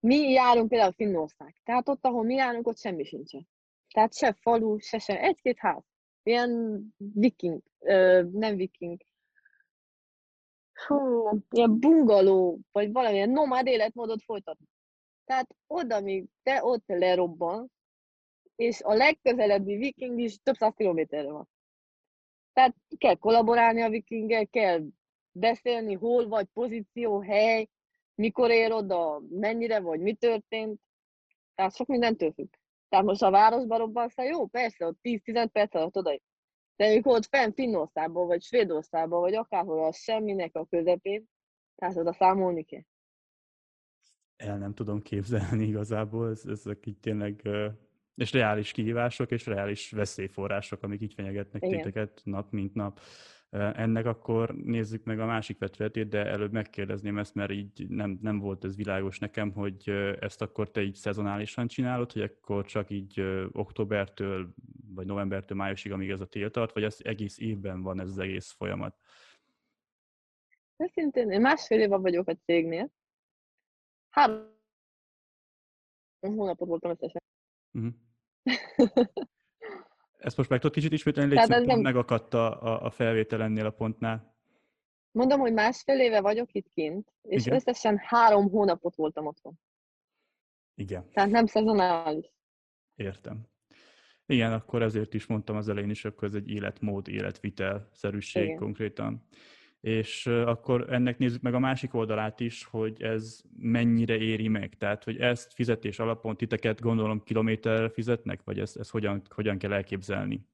Mi 0.00 0.16
járunk 0.16 0.68
például 0.68 0.92
Finnország. 0.92 1.60
Tehát 1.64 1.88
ott, 1.88 2.04
ahol 2.04 2.24
mi 2.24 2.34
járunk, 2.34 2.66
ott 2.66 2.78
semmi 2.78 3.04
sincsen. 3.04 3.48
Tehát 3.94 4.14
se 4.14 4.32
falu, 4.32 4.78
se 4.78 4.98
sem. 4.98 5.16
Egy-két 5.16 5.58
ház. 5.58 5.82
Ilyen 6.22 6.82
viking, 6.96 7.62
ö, 7.78 8.22
nem 8.32 8.56
viking. 8.56 9.00
Hú, 10.86 11.28
ilyen 11.50 11.80
bungaló, 11.80 12.58
vagy 12.72 12.92
valamilyen 12.92 13.30
nomád 13.30 13.66
életmódot 13.66 14.22
folytatni. 14.22 14.66
Tehát 15.24 15.56
oda, 15.66 16.00
míg 16.00 16.26
te 16.42 16.64
ott 16.64 16.84
lerobban, 16.86 17.70
és 18.56 18.82
a 18.82 18.94
legközelebbi 18.94 19.76
viking 19.76 20.18
is 20.18 20.38
több 20.42 20.54
száz 20.54 20.74
kilométerre 20.76 21.32
van. 21.32 21.48
Tehát 22.52 22.76
kell 22.98 23.14
kollaborálni 23.14 23.82
a 23.82 23.88
vikinggel, 23.88 24.46
kell 24.46 24.82
beszélni, 25.38 25.94
hol 25.94 26.28
vagy, 26.28 26.46
pozíció, 26.52 27.20
hely, 27.20 27.68
mikor 28.14 28.50
ér 28.50 28.72
oda, 28.72 29.22
mennyire 29.30 29.80
vagy, 29.80 30.00
mi 30.00 30.14
történt. 30.14 30.80
Tehát 31.54 31.74
sok 31.74 31.86
mindentől 31.86 32.32
függ. 32.32 32.54
Tehát 32.88 33.04
most 33.04 33.22
a 33.22 33.30
városba 33.30 33.76
robbansz, 33.76 34.16
jó, 34.16 34.46
persze, 34.46 34.86
ott 34.86 34.98
10-15 35.02 35.48
perc 35.52 35.74
alatt 35.74 35.96
oda. 35.96 36.18
De 36.76 36.86
amikor 36.86 37.16
ott 37.16 37.26
fenn 37.26 37.52
Finnországban, 37.52 38.26
vagy 38.26 38.42
Svédországban, 38.42 39.20
vagy 39.20 39.34
akárhol, 39.34 39.84
az 39.84 39.96
semminek 39.96 40.56
a 40.56 40.66
közepén, 40.66 41.28
tehát 41.76 41.96
oda 41.96 42.12
számolni 42.12 42.62
kell. 42.64 42.84
El 44.36 44.58
nem 44.58 44.74
tudom 44.74 45.02
képzelni 45.02 45.64
igazából, 45.64 46.30
ez, 46.30 46.44
ezek 46.46 46.86
így 46.86 46.98
tényleg, 46.98 47.48
és 48.14 48.32
reális 48.32 48.72
kihívások, 48.72 49.30
és 49.30 49.46
reális 49.46 49.90
veszélyforrások, 49.90 50.82
amik 50.82 51.00
így 51.00 51.14
fenyegetnek 51.14 51.62
Igen. 51.62 51.76
titeket 51.76 52.20
nap, 52.24 52.50
mint 52.50 52.74
nap. 52.74 53.00
Ennek 53.56 54.06
akkor 54.06 54.54
nézzük 54.54 55.04
meg 55.04 55.20
a 55.20 55.26
másik 55.26 55.58
vetületét, 55.58 56.08
de 56.08 56.26
előbb 56.26 56.52
megkérdezném 56.52 57.18
ezt, 57.18 57.34
mert 57.34 57.50
így 57.50 57.88
nem, 57.88 58.18
nem 58.22 58.38
volt 58.38 58.64
ez 58.64 58.76
világos 58.76 59.18
nekem, 59.18 59.52
hogy 59.52 59.88
ezt 60.20 60.42
akkor 60.42 60.70
te 60.70 60.82
így 60.82 60.94
szezonálisan 60.94 61.66
csinálod, 61.66 62.12
hogy 62.12 62.22
akkor 62.22 62.64
csak 62.64 62.90
így 62.90 63.20
októbertől, 63.52 64.54
vagy 64.94 65.06
novembertől 65.06 65.56
májusig, 65.56 65.92
amíg 65.92 66.10
ez 66.10 66.20
a 66.20 66.26
tél 66.26 66.50
tart, 66.50 66.72
vagy 66.72 66.82
ez 66.82 66.98
egész 67.02 67.38
évben 67.38 67.82
van 67.82 68.00
ez 68.00 68.08
az 68.08 68.18
egész 68.18 68.50
folyamat? 68.50 68.96
Őszintén, 70.76 71.30
én 71.30 71.40
másfél 71.40 71.80
éve 71.80 71.96
vagyok 71.96 72.28
a 72.28 72.36
cégnél. 72.44 72.90
Három 74.10 74.54
hónapot 76.20 76.68
voltam 76.68 76.90
összesen. 76.90 77.22
Uh-huh. 77.72 77.94
Ezt 80.16 80.36
most 80.36 80.48
meg 80.48 80.58
tudod 80.60 80.74
kicsit 80.74 80.92
ismételni, 80.92 81.34
légy 81.34 81.66
nem... 81.66 81.80
megakadt 81.80 82.34
a, 82.34 82.62
a, 82.62 82.84
a 82.84 82.90
felvétel 82.90 83.42
ennél 83.42 83.66
a 83.66 83.70
pontnál. 83.70 84.34
Mondom, 85.10 85.40
hogy 85.40 85.52
másfél 85.52 86.00
éve 86.00 86.20
vagyok 86.20 86.52
itt 86.52 86.68
kint, 86.74 87.12
és 87.22 87.46
Igen. 87.46 87.54
összesen 87.54 87.98
három 87.98 88.50
hónapot 88.50 88.94
voltam 88.94 89.26
otthon. 89.26 89.58
Igen, 90.74 91.10
Tehát 91.12 91.30
nem 91.30 91.46
szezonális. 91.46 92.32
értem. 92.94 93.46
Igen, 94.26 94.52
akkor 94.52 94.82
ezért 94.82 95.14
is 95.14 95.26
mondtam 95.26 95.56
az 95.56 95.68
elején 95.68 95.90
is, 95.90 96.04
akkor 96.04 96.28
ez 96.28 96.34
egy 96.34 96.48
életmód, 96.48 97.08
életvitel 97.08 97.88
szerűség 97.92 98.44
Igen. 98.44 98.56
konkrétan. 98.56 99.26
És 99.86 100.26
akkor 100.26 100.92
ennek 100.92 101.18
nézzük 101.18 101.42
meg 101.42 101.54
a 101.54 101.58
másik 101.58 101.94
oldalát 101.94 102.40
is, 102.40 102.64
hogy 102.64 103.02
ez 103.02 103.40
mennyire 103.56 104.16
éri 104.16 104.48
meg. 104.48 104.76
Tehát, 104.76 105.04
hogy 105.04 105.16
ezt 105.16 105.52
fizetés 105.52 105.98
alapon 105.98 106.36
titeket 106.36 106.80
gondolom 106.80 107.22
kilométerrel 107.22 107.88
fizetnek, 107.88 108.40
vagy 108.44 108.58
ezt, 108.58 108.76
ezt 108.76 108.90
hogyan, 108.90 109.22
hogyan 109.28 109.58
kell 109.58 109.72
elképzelni? 109.72 110.46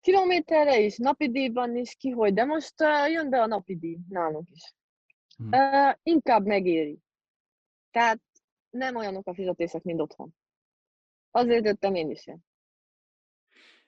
Kilométerre 0.00 0.80
is, 0.80 0.96
napi 0.96 1.30
díjban 1.30 1.76
is, 1.76 1.94
ki 1.94 2.10
hogy, 2.10 2.34
de 2.34 2.44
most 2.44 2.80
uh, 2.80 3.10
jön 3.10 3.30
be 3.30 3.40
a 3.40 3.46
napi 3.46 3.76
díj 3.76 3.98
nálunk 4.08 4.48
is. 4.50 4.74
Hm. 5.36 5.48
Uh, 5.52 5.94
inkább 6.02 6.46
megéri. 6.46 6.98
Tehát 7.90 8.20
nem 8.70 8.96
olyanok 8.96 9.26
a 9.26 9.34
fizetések, 9.34 9.82
mint 9.82 10.00
otthon. 10.00 10.34
Azért 11.30 11.64
jöttem 11.64 11.94
én 11.94 12.10
is. 12.10 12.24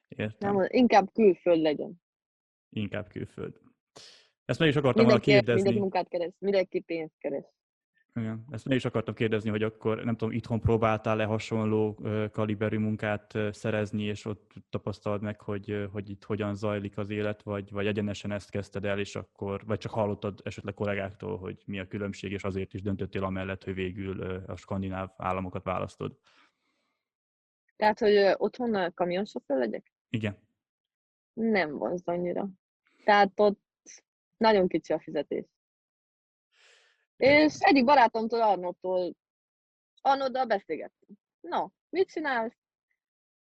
Értem. 0.08 0.56
Nem, 0.56 0.66
inkább 0.70 1.12
külföld 1.12 1.60
legyen. 1.60 2.04
Inkább 2.76 3.08
külföld. 3.08 3.60
Ezt 4.44 4.58
meg 4.58 4.68
is 4.68 4.76
akartam 4.76 5.04
volna 5.04 5.18
Mindenki, 5.18 5.30
mindenki 5.30 5.60
kérdezni. 5.60 5.80
munkát 5.80 6.08
keres, 6.08 6.32
mindenki 6.38 6.80
pénzt 6.80 7.18
keres. 7.18 7.44
Igen. 8.14 8.44
Ezt 8.50 8.64
meg 8.64 8.76
is 8.76 8.84
akartam 8.84 9.14
kérdezni, 9.14 9.50
hogy 9.50 9.62
akkor 9.62 10.04
nem 10.04 10.16
tudom, 10.16 10.34
itthon 10.34 10.60
próbáltál-e 10.60 11.24
hasonló 11.24 12.00
kaliberű 12.32 12.78
munkát 12.78 13.38
szerezni, 13.50 14.02
és 14.02 14.24
ott 14.24 14.52
tapasztalod 14.70 15.22
meg, 15.22 15.40
hogy, 15.40 15.88
hogy 15.92 16.10
itt 16.10 16.24
hogyan 16.24 16.54
zajlik 16.54 16.98
az 16.98 17.10
élet, 17.10 17.42
vagy, 17.42 17.70
vagy 17.70 17.86
egyenesen 17.86 18.30
ezt 18.30 18.50
kezdted 18.50 18.84
el, 18.84 18.98
és 18.98 19.16
akkor, 19.16 19.64
vagy 19.66 19.78
csak 19.78 19.92
hallottad 19.92 20.40
esetleg 20.44 20.74
kollégáktól, 20.74 21.38
hogy 21.38 21.62
mi 21.66 21.78
a 21.78 21.86
különbség, 21.86 22.32
és 22.32 22.44
azért 22.44 22.74
is 22.74 22.82
döntöttél 22.82 23.24
amellett, 23.24 23.64
hogy 23.64 23.74
végül 23.74 24.20
a 24.46 24.56
skandináv 24.56 25.10
államokat 25.16 25.64
választod. 25.64 26.18
Tehát, 27.76 27.98
hogy 27.98 28.34
otthon 28.36 28.92
kamionsofőr 28.94 29.58
legyek? 29.58 29.92
Igen. 30.08 30.38
Nem 31.32 31.78
vonz 31.78 32.02
annyira. 32.04 32.48
Tehát 33.06 33.32
ott 33.36 33.60
nagyon 34.36 34.68
kicsi 34.68 34.92
a 34.92 35.00
fizetés. 35.00 35.44
És 37.16 37.54
egyik 37.58 37.84
barátomtól, 37.84 38.42
Arnottól, 38.42 39.14
Arnoddal 40.00 40.44
beszélgettünk. 40.46 41.18
No, 41.40 41.68
mit 41.88 42.08
csinálsz? 42.08 42.56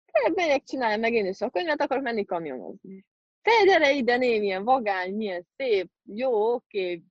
Te 0.05 0.31
megyek, 0.35 0.63
csinálj 0.63 0.97
meg 0.97 1.13
én 1.13 1.25
is 1.25 1.41
a 1.41 1.49
könyvet, 1.49 1.81
akarok 1.81 2.03
menni 2.03 2.25
kamionozni. 2.25 3.05
Te 3.41 3.51
gyere 3.65 3.91
ide, 3.91 4.17
név, 4.17 4.39
milyen 4.39 4.63
vagány, 4.63 5.15
milyen 5.15 5.47
szép, 5.55 5.91
jó, 6.03 6.53
oké, 6.53 7.03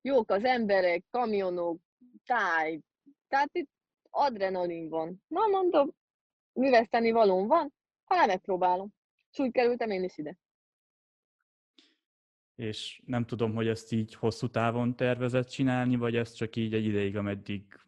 jók 0.00 0.30
az 0.30 0.44
emberek, 0.44 1.04
kamionok, 1.10 1.80
táj. 2.24 2.80
Tehát 3.28 3.50
itt 3.52 3.70
adrenalin 4.10 4.88
van. 4.88 5.22
Na, 5.26 5.46
mondom, 5.46 5.94
műveszteni 6.52 7.10
valóm 7.10 7.46
van, 7.46 7.74
ha 8.04 8.14
nem 8.14 8.26
megpróbálom. 8.26 8.94
És 9.30 9.38
úgy 9.38 9.52
kerültem 9.52 9.90
én 9.90 10.04
is 10.04 10.18
ide. 10.18 10.36
És 12.58 13.00
nem 13.04 13.24
tudom, 13.24 13.54
hogy 13.54 13.68
ezt 13.68 13.92
így 13.92 14.14
hosszú 14.14 14.48
távon 14.48 14.96
tervezett 14.96 15.48
csinálni, 15.48 15.96
vagy 15.96 16.16
ezt 16.16 16.36
csak 16.36 16.56
így 16.56 16.74
egy 16.74 16.84
ideig, 16.84 17.16
ameddig 17.16 17.80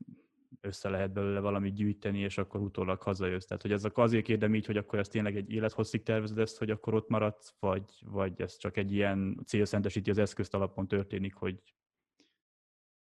össze 0.61 0.89
lehet 0.89 1.13
belőle 1.13 1.41
valamit 1.41 1.75
gyűjteni, 1.75 2.19
és 2.19 2.39
akkor 2.39 2.61
utólag 2.61 3.03
hazajössz. 3.03 3.45
Tehát, 3.45 3.63
hogy 3.63 3.73
ez 3.73 3.85
azért 3.95 4.25
kérdem 4.25 4.55
így, 4.55 4.67
hogy 4.67 4.77
akkor 4.77 4.99
ezt 4.99 5.11
tényleg 5.11 5.37
egy 5.37 5.53
élethosszig 5.53 6.03
tervezed 6.03 6.39
ezt, 6.39 6.59
hogy 6.59 6.71
akkor 6.71 6.95
ott 6.95 7.09
maradsz, 7.09 7.55
vagy, 7.59 8.03
vagy 8.05 8.41
ez 8.41 8.57
csak 8.57 8.77
egy 8.77 8.93
ilyen 8.93 9.41
célszentesíti 9.47 10.11
az 10.11 10.19
eszközt 10.19 10.55
alapon 10.55 10.89
történik, 10.89 11.35
hogy 11.35 11.63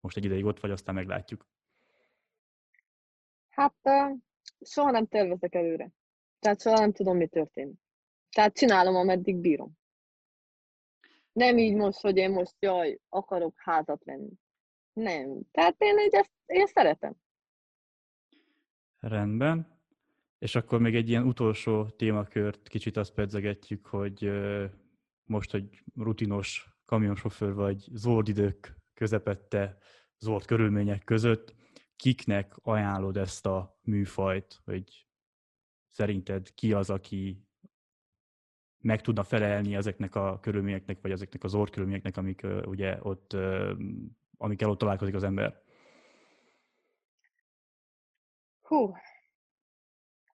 most 0.00 0.16
egy 0.16 0.24
ideig 0.24 0.44
ott 0.44 0.60
vagy, 0.60 0.70
aztán 0.70 0.94
meglátjuk. 0.94 1.46
Hát 3.48 3.76
soha 4.60 4.90
nem 4.90 5.06
tervezek 5.06 5.54
előre. 5.54 5.90
Tehát 6.38 6.60
soha 6.60 6.78
nem 6.78 6.92
tudom, 6.92 7.16
mi 7.16 7.26
történik. 7.26 7.78
Tehát 8.30 8.56
csinálom, 8.56 8.94
ameddig 8.94 9.36
bírom. 9.36 9.82
Nem 11.34 11.58
így 11.58 11.74
most, 11.74 12.00
hogy 12.00 12.16
én 12.16 12.30
most, 12.30 12.54
jaj, 12.58 12.98
akarok 13.08 13.54
házat 13.56 14.04
venni. 14.04 14.32
Nem. 14.92 15.40
Tehát 15.50 15.74
én 15.78 15.98
így 15.98 16.14
ezt, 16.14 16.32
én 16.46 16.66
szeretem. 16.66 17.14
Rendben. 18.98 19.82
És 20.38 20.54
akkor 20.54 20.80
még 20.80 20.94
egy 20.94 21.08
ilyen 21.08 21.26
utolsó 21.26 21.88
témakört 21.88 22.68
kicsit 22.68 22.96
azt 22.96 23.14
pedzegetjük, 23.14 23.86
hogy 23.86 24.30
most, 25.24 25.50
hogy 25.50 25.82
rutinos 25.94 26.68
kamionsofőr 26.84 27.54
vagy 27.54 27.88
zord 27.92 28.28
idők 28.28 28.76
közepette, 28.94 29.78
zord 30.18 30.44
körülmények 30.44 31.04
között, 31.04 31.54
kiknek 31.96 32.56
ajánlod 32.62 33.16
ezt 33.16 33.46
a 33.46 33.78
műfajt, 33.82 34.60
hogy 34.64 35.06
szerinted 35.88 36.54
ki 36.54 36.72
az, 36.72 36.90
aki 36.90 37.43
meg 38.84 39.00
tudna 39.00 39.22
felelni 39.22 39.74
ezeknek 39.74 40.14
a 40.14 40.38
körülményeknek, 40.40 40.98
vagy 41.02 41.10
ezeknek 41.10 41.44
az 41.44 41.50
zord 41.50 41.70
körülményeknek, 41.70 42.16
amik 42.16 42.46
ugye 42.64 42.98
ott, 43.02 43.36
amikkel 44.38 44.70
ott 44.70 44.78
találkozik 44.78 45.14
az 45.14 45.22
ember? 45.22 45.62
Hú. 48.62 48.94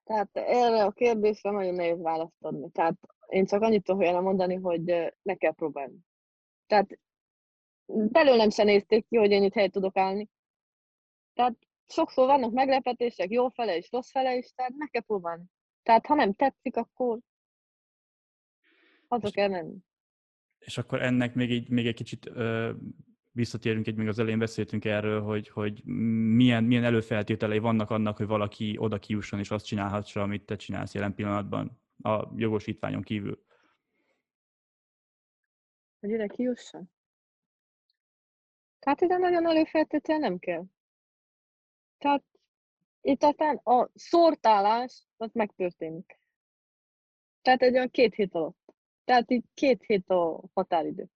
Tehát 0.03 0.29
erre 0.33 0.83
a 0.83 0.91
kérdésre 0.91 1.51
nagyon 1.51 1.73
nehéz 1.73 2.01
választ 2.01 2.35
adni. 2.39 2.69
Tehát 2.71 2.95
én 3.27 3.45
csak 3.45 3.61
annyit 3.61 3.83
tudok 3.83 4.21
mondani, 4.21 4.55
hogy 4.55 5.13
meg 5.21 5.37
kell 5.37 5.53
próbálni. 5.53 5.97
Tehát 6.67 6.99
belőlem 7.85 8.49
se 8.49 8.63
nézték 8.63 9.07
ki, 9.07 9.17
hogy 9.17 9.31
én 9.31 9.43
itt 9.43 9.53
helyt 9.53 9.71
tudok 9.71 9.97
állni. 9.97 10.29
Tehát 11.33 11.55
sokszor 11.87 12.27
vannak 12.27 12.51
meglepetések, 12.51 13.29
jó 13.29 13.49
fele 13.49 13.77
is, 13.77 13.91
rossz 13.91 14.11
fele 14.11 14.35
is, 14.35 14.51
tehát 14.55 14.73
meg 14.75 14.89
kell 14.89 15.01
próbálni. 15.01 15.43
Tehát 15.83 16.05
ha 16.05 16.15
nem 16.15 16.33
tetszik, 16.33 16.77
akkor 16.77 17.19
És- 19.19 19.31
kell 19.31 19.49
menni. 19.49 19.77
És 20.57 20.77
akkor 20.77 21.01
ennek 21.01 21.33
még 21.33 21.51
egy, 21.51 21.69
még 21.69 21.87
egy 21.87 21.95
kicsit 21.95 22.25
ö, 22.25 22.71
visszatérünk, 23.31 23.87
egy 23.87 23.95
még 23.95 24.07
az 24.07 24.19
elején 24.19 24.39
beszéltünk 24.39 24.85
erről, 24.85 25.21
hogy, 25.21 25.49
hogy 25.49 25.83
milyen, 26.35 26.63
milyen 26.63 26.83
előfeltételei 26.83 27.59
vannak 27.59 27.89
annak, 27.89 28.17
hogy 28.17 28.27
valaki 28.27 28.75
oda 28.77 28.99
kijusson 28.99 29.39
és 29.39 29.51
azt 29.51 29.65
csinálhassa, 29.65 30.21
amit 30.21 30.45
te 30.45 30.55
csinálsz 30.55 30.93
jelen 30.93 31.15
pillanatban 31.15 31.81
a 32.03 32.31
jogosítványon 32.35 33.01
kívül. 33.01 33.43
Hogy 35.99 36.09
ide 36.09 36.27
kijusson? 36.27 36.91
Tehát 38.79 39.01
ide 39.01 39.17
nagyon 39.17 39.45
előfeltétel 39.45 40.17
nem 40.17 40.39
kell. 40.39 40.63
Tehát 41.97 42.23
itt 43.01 43.23
aztán 43.23 43.55
a 43.55 43.89
szortálás, 43.93 45.07
az 45.17 45.29
megtörténik. 45.33 46.19
Tehát 47.41 47.61
egy 47.61 47.73
olyan 47.73 47.89
két 47.89 48.15
hét 48.15 48.33
alatt. 48.35 48.75
Tehát 49.03 49.29
itt 49.29 49.45
két 49.53 49.83
hét 49.83 50.09
a 50.09 50.43
határidő. 50.53 51.07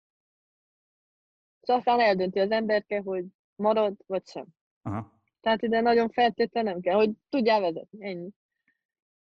És 1.62 1.74
aztán 1.74 2.00
eldönti 2.00 2.40
az 2.40 2.52
emberke, 2.52 3.02
hogy 3.02 3.26
marad, 3.56 3.96
vagy 4.06 4.28
sem. 4.28 4.46
Aha. 4.82 5.20
Tehát 5.40 5.62
ide 5.62 5.82
nagyon 5.82 6.10
feltétel 6.10 6.64
nem 6.64 6.82
kell, 6.82 6.96
hogy 6.96 7.12
tudjál 7.30 7.62
vezetni. 7.62 8.06
Ennyi. 8.06 8.30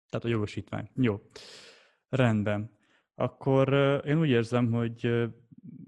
Tehát 0.10 0.26
a 0.26 0.30
jogosítvány. 0.30 0.90
Jó. 0.96 1.16
Rendben. 2.10 2.72
Akkor 3.16 3.74
én 4.06 4.20
úgy 4.20 4.30
érzem, 4.30 4.72
hogy 4.72 5.28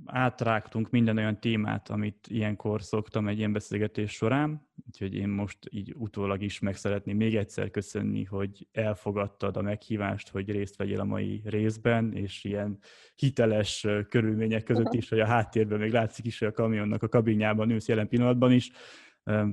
átrágtunk 0.06 0.89
minden 0.89 1.17
olyan 1.17 1.39
témát, 1.39 1.89
amit 1.89 2.28
ilyenkor 2.28 2.82
szoktam 2.82 3.28
egy 3.28 3.38
ilyen 3.38 3.54
beszélgetés 3.54 4.12
során, 4.12 4.67
úgyhogy 4.88 5.15
én 5.15 5.30
most 5.30 5.58
így 5.69 5.93
utólag 5.97 6.41
is 6.41 6.60
meg 6.60 6.75
szeretném 6.75 7.17
még 7.17 7.36
egyszer 7.36 7.71
köszönni, 7.71 8.23
hogy 8.23 8.67
elfogadtad 8.71 9.58
a 9.58 9.62
meghívást, 9.62 10.30
hogy 10.30 10.52
részt 10.52 10.75
vegyél 10.75 10.99
a 10.99 11.04
mai 11.04 11.41
részben, 11.45 12.13
és 12.13 12.43
ilyen 12.43 12.78
hiteles 13.15 13.88
körülmények 14.10 14.63
között 14.63 14.93
is, 14.93 15.10
hogy 15.10 15.19
a 15.19 15.25
háttérben 15.25 15.80
még 15.80 15.91
látszik 15.91 16.25
is, 16.25 16.39
hogy 16.39 16.47
a 16.47 16.52
kamionnak 16.52 17.04
a 17.04 17.08
kabinjában 17.08 17.69
ülsz 17.69 17.88
jelen 17.88 18.08
pillanatban 18.08 18.52
is. 18.52 18.71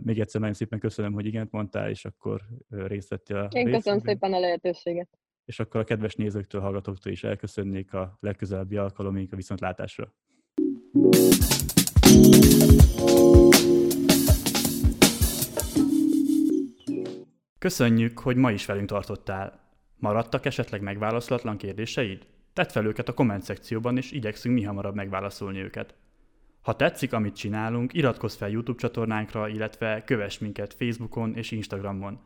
Még 0.02 0.20
egyszer 0.20 0.40
nagyon 0.40 0.54
szépen 0.54 0.78
köszönöm, 0.78 1.12
hogy 1.12 1.26
igent 1.26 1.50
mondtál, 1.50 1.90
és 1.90 2.04
akkor 2.04 2.40
részt 2.68 3.08
vettél 3.08 3.36
a 3.36 3.40
Én 3.40 3.48
köszönöm 3.48 3.72
részünkben 3.72 4.14
szépen 4.14 4.32
a 4.32 4.38
lehetőséget. 4.38 5.08
És 5.46 5.60
akkor 5.60 5.80
a 5.80 5.84
kedves 5.84 6.14
nézőktől, 6.14 6.60
hallgatóktól 6.60 7.12
is 7.12 7.24
elköszönnék 7.24 7.94
a 7.94 8.16
legközelebbi 8.20 8.76
alkalomig 8.76 9.32
a 9.32 9.36
viszontlátásra. 9.36 10.14
Köszönjük, 17.58 18.18
hogy 18.18 18.36
ma 18.36 18.50
is 18.50 18.66
velünk 18.66 18.88
tartottál. 18.88 19.60
Maradtak 19.96 20.46
esetleg 20.46 20.82
megválaszolatlan 20.82 21.56
kérdéseid? 21.56 22.26
Tedd 22.52 22.68
fel 22.68 22.86
őket 22.86 23.08
a 23.08 23.14
komment 23.14 23.42
szekcióban, 23.42 23.96
és 23.96 24.12
igyekszünk 24.12 24.54
mi 24.54 24.62
hamarabb 24.62 24.94
megválaszolni 24.94 25.58
őket. 25.58 25.94
Ha 26.60 26.76
tetszik, 26.76 27.12
amit 27.12 27.36
csinálunk, 27.36 27.94
iratkozz 27.94 28.36
fel 28.36 28.48
YouTube 28.48 28.78
csatornánkra, 28.78 29.48
illetve 29.48 30.04
kövess 30.04 30.38
minket 30.38 30.74
Facebookon 30.74 31.34
és 31.34 31.50
Instagramon. 31.50 32.20